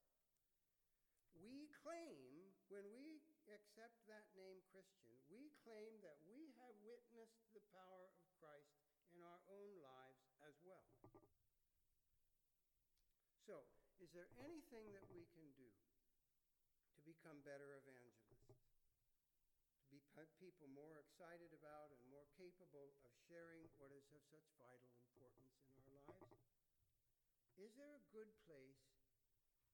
We 1.36 1.68
claim, 1.84 2.56
when 2.72 2.88
we 2.96 3.20
accept 3.52 4.00
that 4.08 4.32
name 4.32 4.64
Christian, 4.72 5.12
we 5.28 5.52
claim 5.68 6.00
that 6.08 6.24
we 6.24 6.56
have 6.64 6.78
witnessed 6.88 7.44
the 7.52 7.66
power 7.76 8.08
of 8.16 8.24
Christ 8.40 8.72
in 9.12 9.20
our 9.20 9.44
own 9.52 9.76
lives 9.84 10.24
as 10.48 10.56
well. 10.64 10.88
So, 13.44 13.68
is 14.00 14.08
there 14.16 14.32
anything 14.40 14.96
that 14.96 15.04
we 15.12 15.28
can 15.36 15.52
do 15.60 15.68
to 16.96 17.00
become 17.04 17.44
better 17.44 17.76
evangelists? 17.76 18.11
People 20.52 20.76
more 20.76 21.00
excited 21.00 21.56
about 21.56 21.96
and 21.96 22.04
more 22.12 22.28
capable 22.36 22.92
of 23.08 23.16
sharing 23.32 23.72
what 23.80 23.88
is 23.96 24.04
of 24.12 24.20
such 24.28 24.44
vital 24.60 24.92
importance 25.00 25.64
in 25.80 25.88
our 25.88 26.04
lives? 26.12 26.44
Is 27.56 27.72
there 27.80 27.96
a 27.96 28.04
good 28.12 28.28
place 28.44 28.84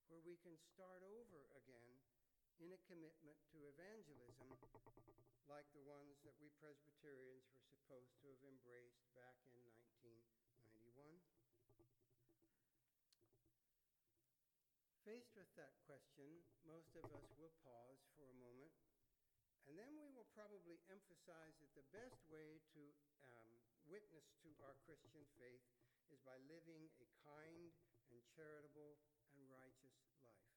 where 0.06 0.22
we 0.22 0.38
can 0.38 0.54
start 0.54 1.02
over 1.02 1.50
again 1.58 1.98
in 2.62 2.70
a 2.70 2.78
commitment 2.86 3.42
to 3.50 3.66
evangelism 3.74 4.54
like 5.50 5.66
the 5.74 5.82
ones 5.82 6.22
that 6.22 6.38
we 6.38 6.46
Presbyterians 6.62 7.50
were 7.50 7.66
supposed 7.66 8.14
to 8.22 8.30
have 8.30 8.46
embraced 8.46 9.02
back 9.18 9.34
in 9.50 9.58
1991? 10.06 11.18
Faced 15.02 15.34
with 15.34 15.50
that 15.58 15.74
question, 15.90 16.46
most 16.62 16.94
of 16.94 17.02
us 17.10 17.26
will 17.34 17.50
pause 17.66 18.06
for 18.14 18.30
a 18.30 18.38
moment, 18.38 18.70
and 19.68 19.76
then 19.76 19.92
we 20.00 20.08
will 20.16 20.24
probably 20.32 20.80
emphasize 20.88 21.52
that 21.60 21.72
the 21.76 21.84
best 21.92 22.24
way 22.32 22.56
to 22.72 22.82
um, 23.20 23.52
witness 23.84 24.24
to 24.40 24.48
our 24.64 24.72
Christian 24.88 25.28
faith 25.36 25.60
is 26.08 26.16
by 26.24 26.40
living 26.48 26.88
a 27.04 27.06
kind 27.20 27.68
and 28.08 28.20
charitable 28.32 28.96
and 29.36 29.44
righteous 29.52 29.92
life. 30.24 30.48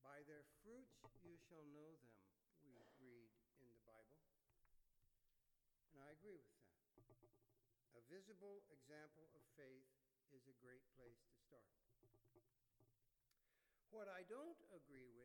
By 0.00 0.24
their 0.24 0.48
fruits 0.64 0.96
you 1.20 1.36
shall 1.36 1.68
know 1.68 2.00
them, 2.00 2.16
we 2.64 2.72
read 2.96 3.28
in 3.60 3.68
the 3.68 3.84
Bible. 3.84 4.20
And 5.92 6.00
I 6.00 6.16
agree 6.16 6.40
with 6.40 6.56
that. 6.64 6.72
A 8.00 8.02
visible 8.08 8.64
example 8.72 9.28
of 9.36 9.44
faith 9.54 9.84
is 10.32 10.48
a 10.48 10.56
great 10.64 10.84
place 10.96 11.20
to 11.28 11.36
start. 11.44 11.68
What 13.94 14.10
I 14.10 14.26
don't 14.26 14.58
agree 14.74 15.06
with, 15.14 15.23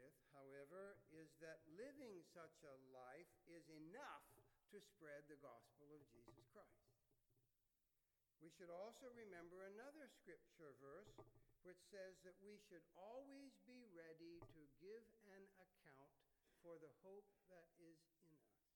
however, 0.69 1.01
is 1.09 1.33
that 1.41 1.65
living 1.73 2.21
such 2.29 2.61
a 2.61 2.75
life 2.93 3.33
is 3.49 3.65
enough 3.73 4.25
to 4.69 4.77
spread 4.77 5.25
the 5.25 5.41
gospel 5.41 5.89
of 5.97 6.05
Jesus 6.13 6.45
Christ. 6.53 6.93
We 8.37 8.53
should 8.53 8.69
also 8.69 9.09
remember 9.17 9.65
another 9.65 10.05
scripture 10.21 10.77
verse 10.77 11.17
which 11.65 11.81
says 11.89 12.21
that 12.23 12.37
we 12.39 12.55
should 12.69 12.85
always 12.95 13.57
be 13.65 13.83
ready 13.91 14.39
to 14.55 14.61
give 14.79 15.03
an 15.35 15.43
account 15.59 16.13
for 16.61 16.77
the 16.77 16.93
hope 17.03 17.27
that 17.49 17.67
is 17.81 17.99
in 18.29 18.37
us. 18.53 18.69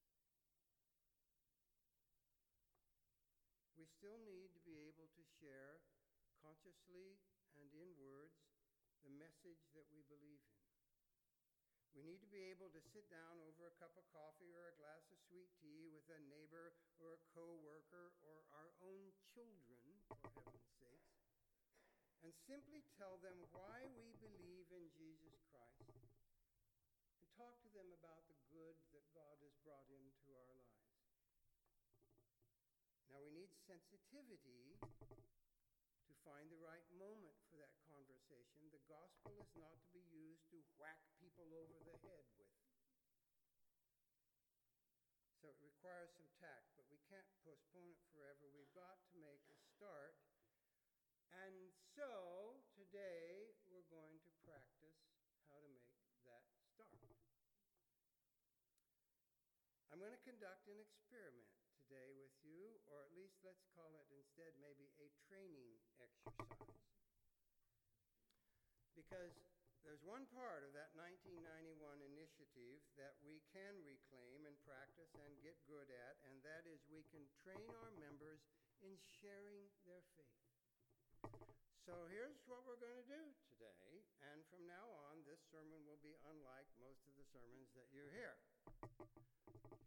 We 3.77 3.85
still 3.87 4.19
need 4.25 4.51
to 4.57 4.61
be 4.65 4.81
able 4.83 5.07
to 5.13 5.23
share 5.39 5.79
consciously 6.41 7.21
and 7.55 7.69
in 7.71 7.95
words 7.95 8.35
the 9.05 9.13
message 9.15 9.63
that 9.77 9.87
we 9.93 10.03
believe 10.09 10.43
in. 10.43 10.72
We 11.93 12.01
need 12.01 12.25
to 12.25 12.33
be 12.33 12.49
able 12.49 12.73
to 12.73 12.81
sit 12.81 13.05
down 13.13 13.37
over 13.45 13.69
a 13.69 13.77
cup 13.77 13.93
of 13.93 14.05
coffee 14.09 14.49
or 14.49 14.65
a 14.65 14.77
glass 14.81 15.05
of 15.13 15.21
sweet 15.29 15.53
tea 15.61 15.93
with 15.93 16.09
a 16.09 16.17
neighbor 16.25 16.73
or 16.97 17.13
a 17.13 17.21
co-worker 17.37 18.17
or 18.25 18.41
our 18.49 18.73
own 18.81 19.13
children, 19.29 19.77
for 20.09 20.17
heaven's 20.33 20.73
sakes, 20.81 21.21
and 22.25 22.33
simply 22.49 22.81
tell 22.97 23.21
them 23.21 23.37
why 23.53 23.85
we 23.93 24.09
believe 24.17 24.65
in 24.73 24.89
Jesus 24.97 25.37
Christ 25.53 25.93
and 27.21 27.29
talk 27.37 27.61
to 27.61 27.69
them 27.77 27.85
about 27.93 28.25
the 28.25 28.41
good 28.49 28.73
that 28.97 29.05
God 29.13 29.37
has 29.45 29.53
brought 29.61 29.85
into 29.93 30.33
our 30.33 30.53
lives. 30.57 30.97
Now, 33.13 33.21
we 33.21 33.29
need 33.29 33.53
sensitivity 33.69 34.81
to 34.81 36.13
find 36.25 36.49
the 36.49 36.57
right 36.57 36.89
moment 36.97 37.42
conversation. 38.33 38.65
The 38.73 38.81
gospel 38.89 39.37
is 39.37 39.53
not 39.53 39.77
to 39.93 40.01
be 40.01 40.01
used 40.09 40.49
to 40.49 40.57
whack 40.81 40.97
people 41.21 41.45
over 41.53 41.77
the 41.85 41.97
head 42.01 42.25
with. 42.33 42.49
So 45.37 45.53
it 45.53 45.59
requires 45.61 46.09
some 46.17 46.25
tact, 46.41 46.73
but 46.73 46.89
we 46.89 46.97
can't 47.05 47.29
postpone 47.45 47.93
it 47.93 48.01
forever. 48.09 48.49
We've 48.49 48.73
got 48.73 48.97
to 49.13 49.21
make 49.21 49.45
a 49.53 49.57
start 49.77 50.17
and 51.45 51.73
so 51.97 52.61
today 52.77 53.53
we're 53.69 53.85
going 53.89 54.21
to 54.25 54.31
practice 54.45 55.01
how 55.49 55.57
to 55.57 55.69
make 55.69 55.93
that 56.25 56.45
start. 56.73 56.93
I'm 59.89 59.97
going 59.97 60.13
to 60.13 60.25
conduct 60.25 60.69
an 60.69 60.77
experiment 60.77 61.49
today 61.85 62.13
with 62.17 62.33
you, 62.45 62.77
or 62.85 63.01
at 63.01 63.13
least 63.17 63.41
let's 63.41 63.65
call 63.73 63.97
it 63.97 64.05
instead 64.13 64.53
maybe 64.61 64.93
a 65.01 65.09
training 65.25 65.81
exercise. 65.97 66.72
Because 69.13 69.37
there's 69.85 70.01
one 70.01 70.25
part 70.33 70.65
of 70.65 70.73
that 70.73 70.89
1991 70.97 71.77
initiative 72.01 72.81
that 72.97 73.13
we 73.21 73.45
can 73.53 73.77
reclaim 73.85 74.41
and 74.49 74.57
practice 74.65 75.13
and 75.21 75.37
get 75.45 75.53
good 75.69 75.85
at, 75.85 76.17
and 76.25 76.41
that 76.41 76.65
is 76.65 76.81
we 76.89 77.05
can 77.13 77.21
train 77.45 77.69
our 77.77 77.93
members 78.01 78.41
in 78.81 78.97
sharing 79.21 79.69
their 79.85 80.01
faith. 80.17 80.41
So 81.85 81.93
here's 82.09 82.41
what 82.49 82.65
we're 82.65 82.81
going 82.81 82.97
to 82.97 83.05
do 83.05 83.21
today, 83.53 84.01
and 84.33 84.41
from 84.49 84.65
now 84.65 84.89
on, 85.13 85.21
this 85.29 85.45
sermon 85.53 85.85
will 85.85 86.01
be 86.01 86.17
unlike 86.25 86.73
most 86.81 87.05
of 87.05 87.13
the 87.13 87.29
sermons 87.29 87.69
that 87.77 87.93
you 87.93 88.09
hear. 88.17 88.33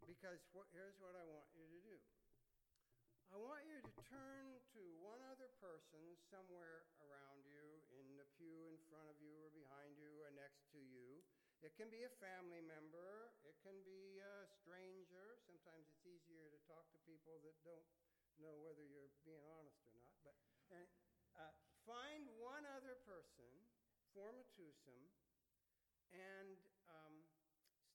Because 0.07 0.39
wh- 0.55 0.71
here's 0.71 0.95
what 1.03 1.19
I 1.19 1.27
want 1.27 1.51
you 1.51 1.67
to 1.67 1.81
do 1.83 1.99
I 3.27 3.35
want 3.35 3.67
you 3.67 3.75
to 3.83 3.93
turn 4.07 4.55
to 4.71 4.81
one 5.03 5.19
other 5.27 5.51
person 5.59 6.15
somewhere 6.31 6.87
front 8.87 9.07
of 9.11 9.19
you, 9.19 9.35
or 9.43 9.51
behind 9.51 9.95
you, 9.99 10.23
or 10.23 10.31
next 10.35 10.67
to 10.73 10.79
you. 10.79 11.23
It 11.65 11.73
can 11.73 11.89
be 11.89 12.05
a 12.05 12.13
family 12.21 12.61
member, 12.61 13.33
it 13.41 13.57
can 13.65 13.81
be 13.81 14.21
a 14.21 14.45
stranger. 14.45 15.41
Sometimes 15.41 15.89
it's 15.89 16.05
easier 16.05 16.47
to 16.53 16.59
talk 16.69 16.85
to 16.93 16.99
people 17.01 17.41
that 17.41 17.57
don't 17.65 17.87
know 18.37 18.61
whether 18.61 18.85
you're 18.85 19.09
being 19.25 19.41
honest 19.57 19.81
or 19.89 19.93
not. 19.97 20.13
But 20.21 20.37
and, 20.69 20.85
uh, 21.33 21.53
find 21.87 22.29
one 22.37 22.67
other 22.77 22.99
person, 23.07 23.49
form 24.13 24.37
a 24.37 24.45
twosome, 24.53 25.09
and 26.13 26.57
um, 26.87 27.25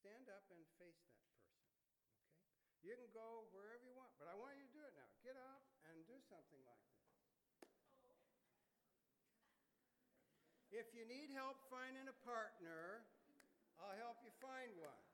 stand 0.03 0.27
up 0.27 0.43
and 0.51 0.61
face 0.83 0.99
that 1.07 1.23
person. 1.23 1.63
Okay? 1.79 2.03
You 2.83 2.99
can 2.99 3.15
go 3.15 3.47
wherever 3.55 3.87
you 3.87 3.95
want, 3.95 4.11
but 4.19 4.27
I 4.27 4.35
want 4.35 4.59
you 4.59 4.67
to 4.67 4.75
do 4.75 4.83
it 4.83 4.95
now. 4.99 5.07
Get 5.23 5.39
up 5.39 5.63
and 5.87 6.03
do 6.11 6.19
something 6.27 6.63
like 6.67 6.83
this. 6.91 7.03
If 10.73 10.89
you 10.97 11.05
need 11.05 11.29
help 11.37 11.61
finding 11.69 12.09
a 12.09 12.17
partner, 12.25 13.05
I'll 13.77 13.93
help 14.01 14.25
you 14.25 14.33
find 14.41 14.73
one. 14.81 15.05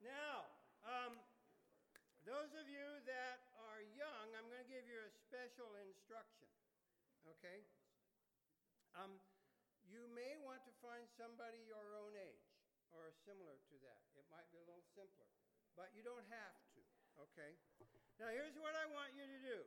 Now, 0.00 0.48
um, 0.88 1.20
those 2.24 2.48
of 2.56 2.72
you 2.72 2.88
that 3.04 3.52
are 3.68 3.84
young, 4.00 4.32
I'm 4.32 4.48
going 4.48 4.64
to 4.64 4.72
give 4.72 4.88
you 4.88 4.96
a 4.96 5.12
special 5.28 5.68
instruction. 5.84 6.48
Okay? 7.36 7.60
Um, 8.96 9.20
you 9.92 10.08
may 10.16 10.40
want 10.40 10.64
to 10.64 10.72
find 10.80 11.04
somebody 11.20 11.60
your 11.68 11.84
own 12.00 12.16
age 12.16 12.48
or 12.96 13.12
similar 13.28 13.60
to 13.68 13.74
that. 13.84 14.00
It 14.16 14.24
might 14.32 14.48
be 14.48 14.56
a 14.56 14.64
little 14.64 14.88
simpler, 14.96 15.28
but 15.76 15.92
you 15.92 16.00
don't 16.00 16.24
have 16.32 16.56
to. 16.72 16.80
Okay? 17.28 17.60
Now, 18.16 18.32
here's 18.32 18.56
what 18.56 18.72
I 18.72 18.88
want 18.88 19.12
you 19.12 19.28
to 19.28 19.40
do 19.44 19.60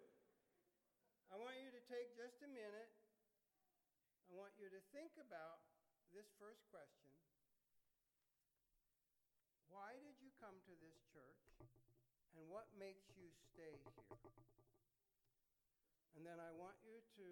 I 1.32 1.39
want 1.39 1.56
you 1.63 1.72
to 1.72 1.80
take 1.88 2.12
just 2.20 2.44
a 2.44 2.52
minute. 2.52 2.91
I 4.28 4.36
want 4.36 4.52
you 4.60 4.67
to 4.67 4.84
think 4.91 5.15
about 5.15 5.63
this 6.12 6.28
first 6.36 6.60
question 6.67 7.15
Why 9.72 9.96
did 9.96 10.20
you 10.20 10.28
come 10.44 10.60
to 10.67 10.76
this 10.84 11.00
church 11.15 11.72
and 12.36 12.44
what 12.52 12.67
makes 12.76 13.15
you 13.15 13.32
stay 13.32 13.80
here? 13.80 14.20
And 16.20 16.28
then 16.28 16.36
I 16.36 16.52
want 16.52 16.76
you 16.84 17.00
to 17.00 17.28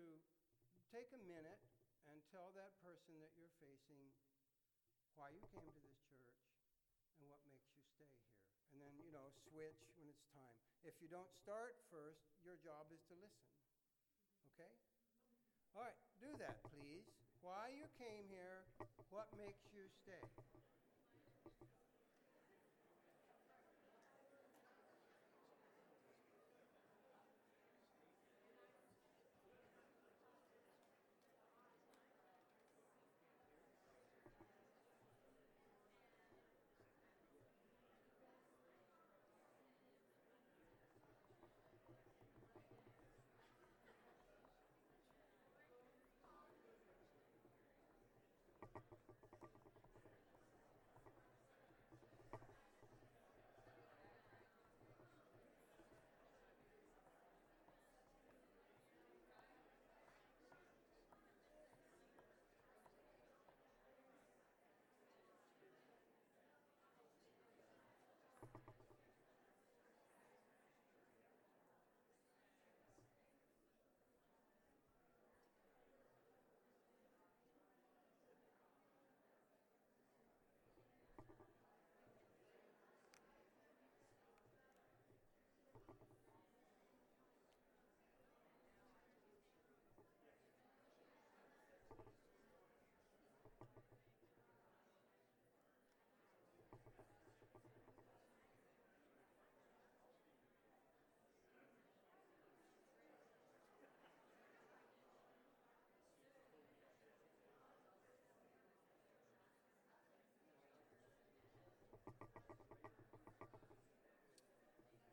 take 0.95 1.11
a 1.11 1.19
minute 1.27 1.59
and 2.07 2.23
tell 2.31 2.55
that 2.55 2.79
person 2.79 3.19
that 3.19 3.35
you're 3.35 3.51
facing 3.59 4.15
why 5.19 5.35
you 5.35 5.43
came 5.51 5.67
to 5.67 5.81
this 5.83 5.99
church 6.07 6.39
and 7.19 7.27
what 7.27 7.43
makes 7.51 7.67
you 7.75 7.83
stay 7.83 8.07
here. 8.15 8.39
And 8.71 8.79
then, 8.79 8.95
you 8.95 9.11
know, 9.11 9.27
switch 9.51 9.83
when 9.99 10.07
it's 10.07 10.23
time. 10.31 10.55
If 10.87 10.95
you 11.03 11.11
don't 11.11 11.35
start 11.35 11.75
first, 11.91 12.23
your 12.47 12.55
job 12.63 12.87
is 12.95 13.03
to 13.11 13.15
listen. 13.19 13.58
Okay? 14.59 14.75
All 15.71 15.87
right, 15.87 15.95
do 16.19 16.27
that, 16.43 16.59
please. 16.75 17.07
Why 17.39 17.71
you 17.71 17.87
came 17.95 18.27
here, 18.27 18.67
what 19.07 19.31
makes 19.39 19.63
you 19.71 19.87
stay? 20.03 20.19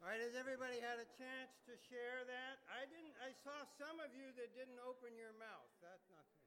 All 0.07 0.15
right, 0.15 0.23
has 0.23 0.39
everybody 0.39 0.79
had 0.79 1.03
a 1.03 1.09
chance 1.19 1.51
to 1.67 1.75
share 1.91 2.23
that? 2.31 2.63
I 2.71 2.87
didn't. 2.87 3.19
I 3.19 3.35
saw 3.43 3.67
some 3.75 3.99
of 3.99 4.15
you 4.15 4.31
that 4.39 4.55
didn't 4.55 4.79
open 4.87 5.19
your 5.19 5.35
mouth. 5.35 5.67
That's 5.83 6.07
not 6.15 6.23
good. 6.31 6.47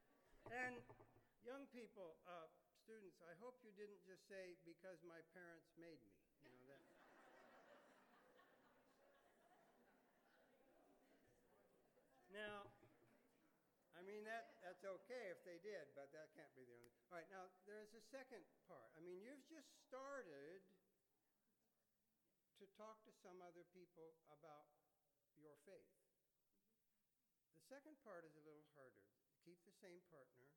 And 0.55 0.79
young 1.43 1.67
people, 1.75 2.15
uh, 2.23 2.47
students, 2.87 3.19
I 3.19 3.35
hope 3.43 3.59
you 3.59 3.75
didn't 3.75 3.99
just 4.07 4.23
say 4.31 4.55
because 4.63 5.03
my 5.03 5.19
parents 5.35 5.67
made 5.75 5.99
me. 6.07 6.15
You 6.39 6.55
know 6.55 6.71
that. 6.71 6.79
now, 12.31 12.63
I 13.91 13.99
mean 14.07 14.23
that 14.23 14.55
that's 14.63 14.87
okay 14.87 15.35
if 15.35 15.43
they 15.43 15.59
did, 15.59 15.91
but 15.99 16.07
that 16.15 16.31
can't 16.31 16.55
be 16.55 16.63
the 16.63 16.79
only. 16.79 16.95
All 17.11 17.19
right, 17.19 17.27
now 17.27 17.43
there's 17.67 17.91
a 17.91 18.03
second 18.07 18.39
part. 18.71 18.87
I 18.95 19.03
mean, 19.03 19.19
you've 19.19 19.43
just 19.51 19.67
started 19.91 20.63
talk 22.79 23.03
to 23.03 23.11
some 23.11 23.43
other 23.43 23.67
people 23.75 24.15
about 24.31 24.71
your 25.35 25.59
faith. 25.67 25.99
Mm-hmm. 25.99 26.79
The 27.59 27.65
second 27.67 27.99
part 28.07 28.23
is 28.23 28.39
a 28.39 28.43
little 28.47 28.63
harder. 28.71 29.03
Keep 29.43 29.59
the 29.67 29.75
same 29.83 29.99
partner. 30.07 30.47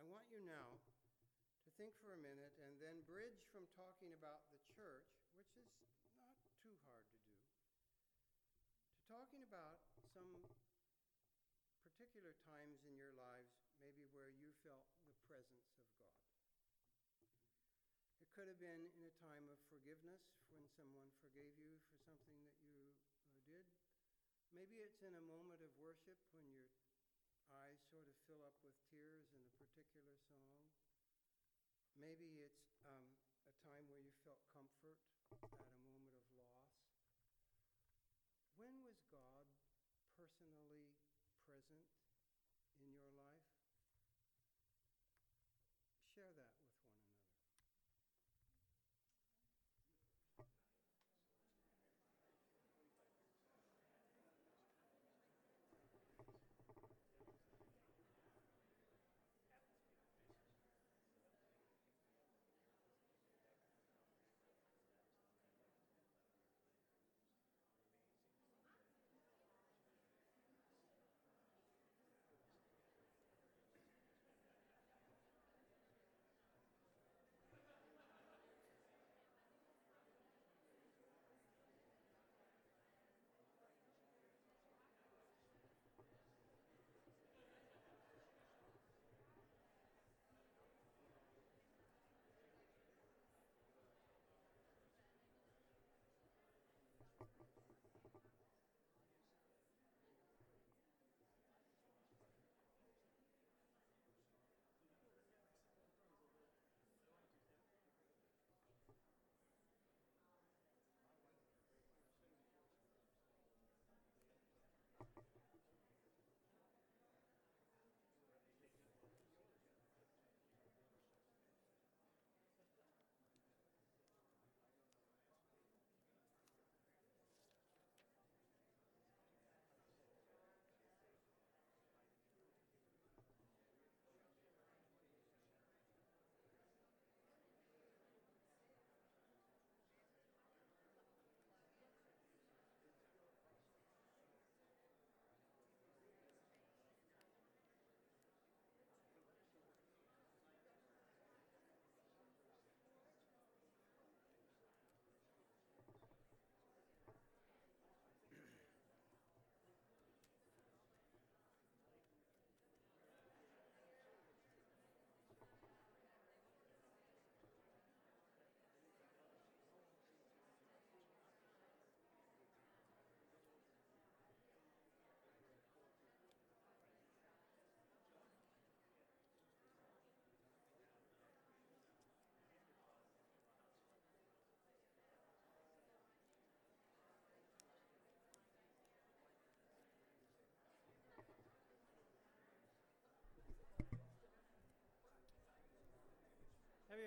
I 0.00 0.08
want 0.08 0.24
you 0.32 0.40
now 0.40 0.80
to 1.68 1.70
think 1.76 1.92
for 2.00 2.16
a 2.16 2.20
minute 2.24 2.56
and 2.56 2.80
then 2.80 3.04
bridge 3.04 3.44
from 3.52 3.68
talking 3.76 4.16
about 4.16 4.48
the 4.48 4.60
church, 4.72 5.20
which 5.36 5.52
is 5.60 5.68
not 6.16 6.40
too 6.64 6.72
hard 6.88 7.04
to 7.12 7.20
do, 7.28 7.44
to 8.96 9.00
talking 9.04 9.44
about 9.44 9.84
some 10.16 10.48
particular 11.84 12.32
times 12.48 12.88
in 12.88 12.96
your 12.96 13.12
lives, 13.12 13.52
maybe 13.84 14.08
where 14.16 14.32
you 14.32 14.48
felt 14.64 14.88
the 15.04 15.12
presence 15.28 15.76
of 15.76 15.84
God. 16.00 16.24
It 18.24 18.32
could 18.32 18.48
have 18.48 18.60
been 18.60 18.88
in 18.96 19.04
a 19.04 19.12
time 19.20 19.52
of 19.52 19.60
forgiveness 19.68 20.45
someone 20.76 21.08
forgave 21.24 21.56
you 21.56 21.80
for 21.88 21.96
something 22.04 22.36
that 22.44 22.52
you 22.60 22.92
uh, 23.16 23.32
did. 23.48 23.64
Maybe 24.52 24.84
it's 24.84 25.00
in 25.00 25.16
a 25.16 25.24
moment 25.24 25.64
of 25.64 25.72
worship 25.80 26.20
when 26.36 26.52
your 26.52 26.68
eyes 27.48 27.80
sort 27.88 28.04
of 28.04 28.16
fill 28.28 28.44
up 28.44 28.60
with 28.60 28.76
tears 28.92 29.32
in 29.32 29.40
a 29.40 29.56
particular 29.56 30.20
song. 30.20 30.52
Maybe 31.96 32.44
it's 32.44 32.76
um, 32.84 33.16
a 33.48 33.52
time 33.64 33.88
where 33.88 34.04
you 34.04 34.12
felt 34.20 34.44
comfort 34.52 35.00
at 35.56 35.72
a 35.72 35.80
moment 35.80 36.12
of 36.12 36.28
loss. 36.36 36.60
When 38.60 38.84
was 38.84 39.00
God 39.08 39.48
personally 40.12 40.92
present 41.48 42.05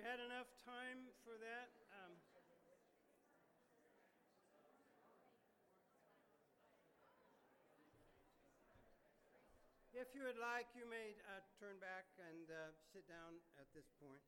we 0.00 0.08
had 0.08 0.24
enough 0.32 0.48
time 0.64 1.12
for 1.28 1.36
that? 1.36 1.68
Um, 1.92 2.16
If 9.92 10.16
you 10.16 10.24
would 10.24 10.40
like, 10.40 10.72
you 10.72 10.88
may 10.88 11.12
uh, 11.28 11.44
turn 11.60 11.76
back 11.84 12.08
and 12.16 12.48
uh, 12.48 12.72
sit 12.96 13.04
down 13.12 13.44
at 13.60 13.68
this 13.76 13.84
point. 14.00 14.24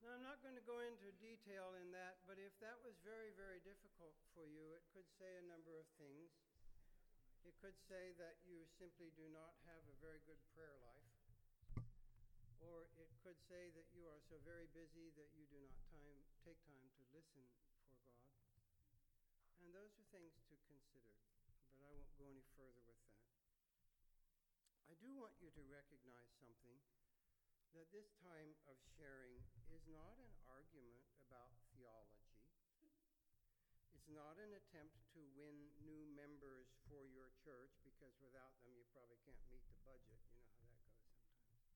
Now, 0.00 0.16
I'm 0.16 0.24
not 0.24 0.40
going 0.40 0.56
to 0.56 0.64
go 0.64 0.80
into 0.80 1.12
detail 1.20 1.76
in 1.76 1.92
that, 1.92 2.16
but 2.24 2.40
if 2.40 2.56
that 2.64 2.80
was 2.80 2.96
very, 3.04 3.36
very 3.36 3.60
difficult 3.60 4.16
for 4.32 4.48
you, 4.48 4.72
it 4.72 4.88
could 4.96 5.04
say 5.20 5.28
a 5.36 5.44
number 5.44 5.76
of 5.76 5.84
things. 6.00 6.32
It 7.44 7.52
could 7.60 7.76
say 7.84 8.16
that 8.16 8.40
you 8.48 8.64
simply 8.80 9.12
do 9.12 9.28
not 9.36 9.52
have 9.68 9.84
a 9.84 10.00
very 10.00 10.24
good 10.24 10.40
prayer 10.56 10.80
life. 10.80 11.15
Or 12.60 12.88
it 12.96 13.10
could 13.22 13.38
say 13.46 13.70
that 13.76 13.90
you 13.92 14.08
are 14.08 14.20
so 14.26 14.40
very 14.42 14.66
busy 14.72 15.12
that 15.16 15.32
you 15.36 15.44
do 15.48 15.60
not 15.60 15.80
time, 15.92 16.20
take 16.44 16.58
time 16.64 16.88
to 16.96 17.02
listen 17.12 17.44
for 17.52 17.66
God. 17.72 17.96
And 19.60 19.74
those 19.74 19.92
are 19.98 20.06
things 20.14 20.38
to 20.48 20.56
consider, 20.70 21.16
but 21.74 21.84
I 21.84 21.92
won't 21.92 22.14
go 22.16 22.30
any 22.30 22.46
further 22.54 22.82
with 22.86 23.00
that. 23.02 23.26
I 24.86 24.94
do 25.02 25.10
want 25.18 25.34
you 25.42 25.50
to 25.50 25.62
recognize 25.66 26.30
something 26.38 26.78
that 27.74 27.92
this 27.92 28.08
time 28.24 28.56
of 28.70 28.80
sharing 28.96 29.36
is 29.68 29.84
not 29.90 30.16
an 30.16 30.32
argument 30.48 31.04
about 31.28 31.52
theology. 31.76 32.32
It's 33.92 34.08
not 34.08 34.38
an 34.38 34.54
attempt 34.54 34.96
to 35.12 35.20
win 35.34 35.68
new 35.82 36.06
members 36.14 36.70
for 36.86 37.04
your 37.10 37.34
church 37.42 37.74
because 37.82 38.14
without 38.22 38.54
them 38.62 38.72
you 38.78 38.86
probably 38.94 39.18
can't 39.26 39.42
meet 39.50 39.66
the 39.66 39.76
budget. 39.82 40.22
You 40.30 40.38
know 40.38 40.46
how 40.56 40.62
that 40.62 40.86
goes 40.86 40.96
sometimes. 41.02 41.66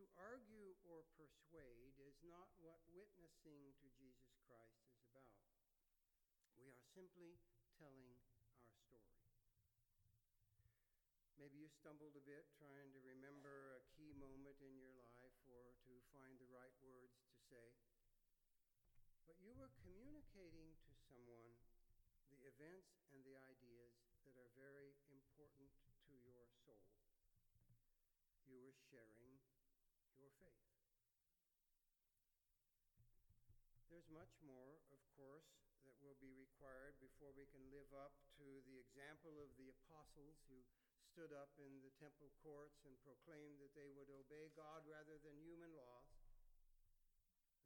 To 0.00 0.04
argue 0.16 0.74
or 0.88 0.99
persuade 1.16 1.96
is 1.98 2.18
not 2.22 2.50
what 2.60 2.82
witnessing 2.90 3.74
to 3.80 3.86
Jesus 3.96 4.34
Christ 4.46 4.82
is 4.86 5.00
about. 5.10 5.42
We 6.54 6.68
are 6.68 6.82
simply 6.92 7.40
telling 7.80 8.12
our 8.36 8.68
story. 8.84 9.24
Maybe 11.40 11.56
you 11.56 11.72
stumbled 11.72 12.20
a 12.20 12.24
bit 12.28 12.52
trying 12.60 12.92
to 12.92 13.00
remember 13.00 13.80
a 13.80 13.86
key 13.96 14.12
moment 14.12 14.60
in 14.60 14.76
your 14.76 14.92
life 14.92 15.32
or 15.48 15.72
to 15.88 15.94
find 16.12 16.36
the 16.36 16.52
right 16.52 16.76
words 16.84 17.16
to 17.24 17.34
say. 17.48 17.72
But 19.24 19.40
you 19.40 19.56
were 19.56 19.72
communicating 19.80 20.76
to 20.84 20.92
someone 21.08 21.56
the 22.28 22.44
events 22.44 22.92
and 23.16 23.24
the 23.24 23.40
ideas 23.40 23.96
that 24.28 24.36
are 24.36 24.52
very 24.52 24.92
important 25.08 25.72
to 26.04 26.12
your 26.20 26.44
soul. 26.60 26.84
You 28.44 28.60
were 28.60 28.76
sharing 28.92 29.40
your 30.20 30.28
faith. 30.44 30.69
There's 34.00 34.16
much 34.16 34.40
more, 34.40 34.80
of 34.96 35.02
course, 35.12 35.60
that 35.84 35.92
will 36.00 36.16
be 36.24 36.32
required 36.32 36.96
before 37.04 37.36
we 37.36 37.44
can 37.52 37.60
live 37.68 37.92
up 37.92 38.16
to 38.40 38.64
the 38.64 38.80
example 38.80 39.36
of 39.44 39.52
the 39.60 39.68
apostles 39.68 40.40
who 40.48 40.64
stood 41.04 41.36
up 41.36 41.52
in 41.60 41.84
the 41.84 41.92
temple 42.00 42.32
courts 42.40 42.80
and 42.88 42.96
proclaimed 43.04 43.60
that 43.60 43.76
they 43.76 43.92
would 43.92 44.08
obey 44.08 44.48
God 44.56 44.88
rather 44.88 45.20
than 45.20 45.36
human 45.44 45.76
laws, 45.76 46.08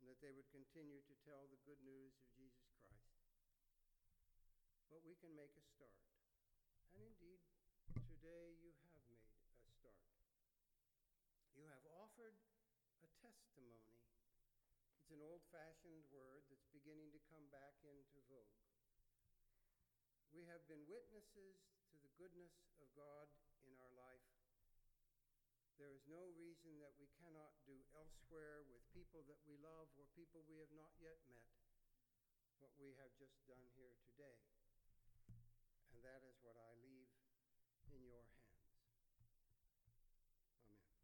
and 0.02 0.10
that 0.10 0.18
they 0.18 0.34
would 0.34 0.50
continue 0.50 0.98
to 1.06 1.14
tell 1.22 1.46
the 1.46 1.62
good 1.62 1.78
news 1.86 2.18
of 2.18 2.26
Jesus 2.34 2.66
Christ. 2.82 3.14
But 4.90 5.06
we 5.06 5.14
can 5.14 5.38
make 5.38 5.54
a 5.54 5.62
start. 5.62 6.02
And 6.98 7.14
indeed, 7.14 7.46
today 8.10 8.58
you 8.58 8.74
have 8.82 8.90
made 8.98 9.22
a 9.22 9.54
start. 9.78 10.02
You 11.54 11.70
have 11.70 11.86
offered 11.94 12.34
a 13.06 13.08
testimony. 13.22 14.03
An 15.14 15.22
old 15.22 15.46
fashioned 15.54 16.02
word 16.10 16.42
that's 16.50 16.66
beginning 16.74 17.14
to 17.14 17.22
come 17.30 17.46
back 17.54 17.78
into 17.86 18.18
vogue. 18.26 18.58
We 20.34 20.42
have 20.50 20.66
been 20.66 20.82
witnesses 20.90 21.70
to 21.94 21.96
the 22.02 22.10
goodness 22.18 22.50
of 22.82 22.90
God 22.98 23.30
in 23.62 23.78
our 23.78 23.94
life. 23.94 24.26
There 25.78 25.94
is 25.94 26.02
no 26.10 26.34
reason 26.34 26.82
that 26.82 26.98
we 26.98 27.06
cannot 27.22 27.54
do 27.62 27.78
elsewhere 27.94 28.66
with 28.66 28.82
people 28.90 29.22
that 29.30 29.38
we 29.46 29.54
love 29.62 29.86
or 29.94 30.10
people 30.18 30.42
we 30.50 30.58
have 30.58 30.74
not 30.74 30.90
yet 30.98 31.22
met 31.30 31.46
what 32.58 32.74
we 32.74 32.98
have 32.98 33.14
just 33.14 33.38
done 33.46 33.70
here 33.78 33.94
today. 34.10 34.42
And 35.94 36.02
that 36.02 36.26
is 36.26 36.42
what 36.42 36.58
I 36.58 36.74
leave 36.82 37.14
in 37.94 38.02
your 38.02 38.26
hands. 38.34 38.66
Amen. 40.74 40.94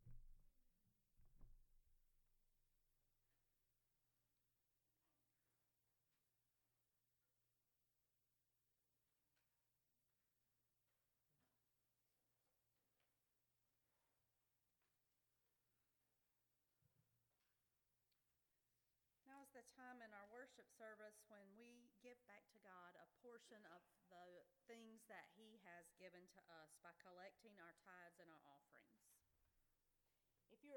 Now 19.31 19.47
is 19.47 19.55
the 19.55 19.70
time 19.81 20.05
in 20.05 20.13
our 20.13 20.29
worship 20.29 20.69
service 20.77 21.17
when 21.33 21.49
we 21.57 21.89
give 22.05 22.21
back 22.29 22.45
to 22.53 22.61
God 22.61 22.93
a 23.01 23.09
portion 23.25 23.65
of 23.73 23.81
the 24.13 24.45
things 24.69 25.01
that 25.09 25.25
He 25.41 25.57
has 25.65 25.89
given 25.97 26.21
to 26.37 26.41
us 26.61 26.77
by 26.85 26.93
collecting 27.01 27.57
our 27.57 27.73
tithes 27.81 28.21
and 28.21 28.29
our 28.29 28.45
offerings. 28.45 28.70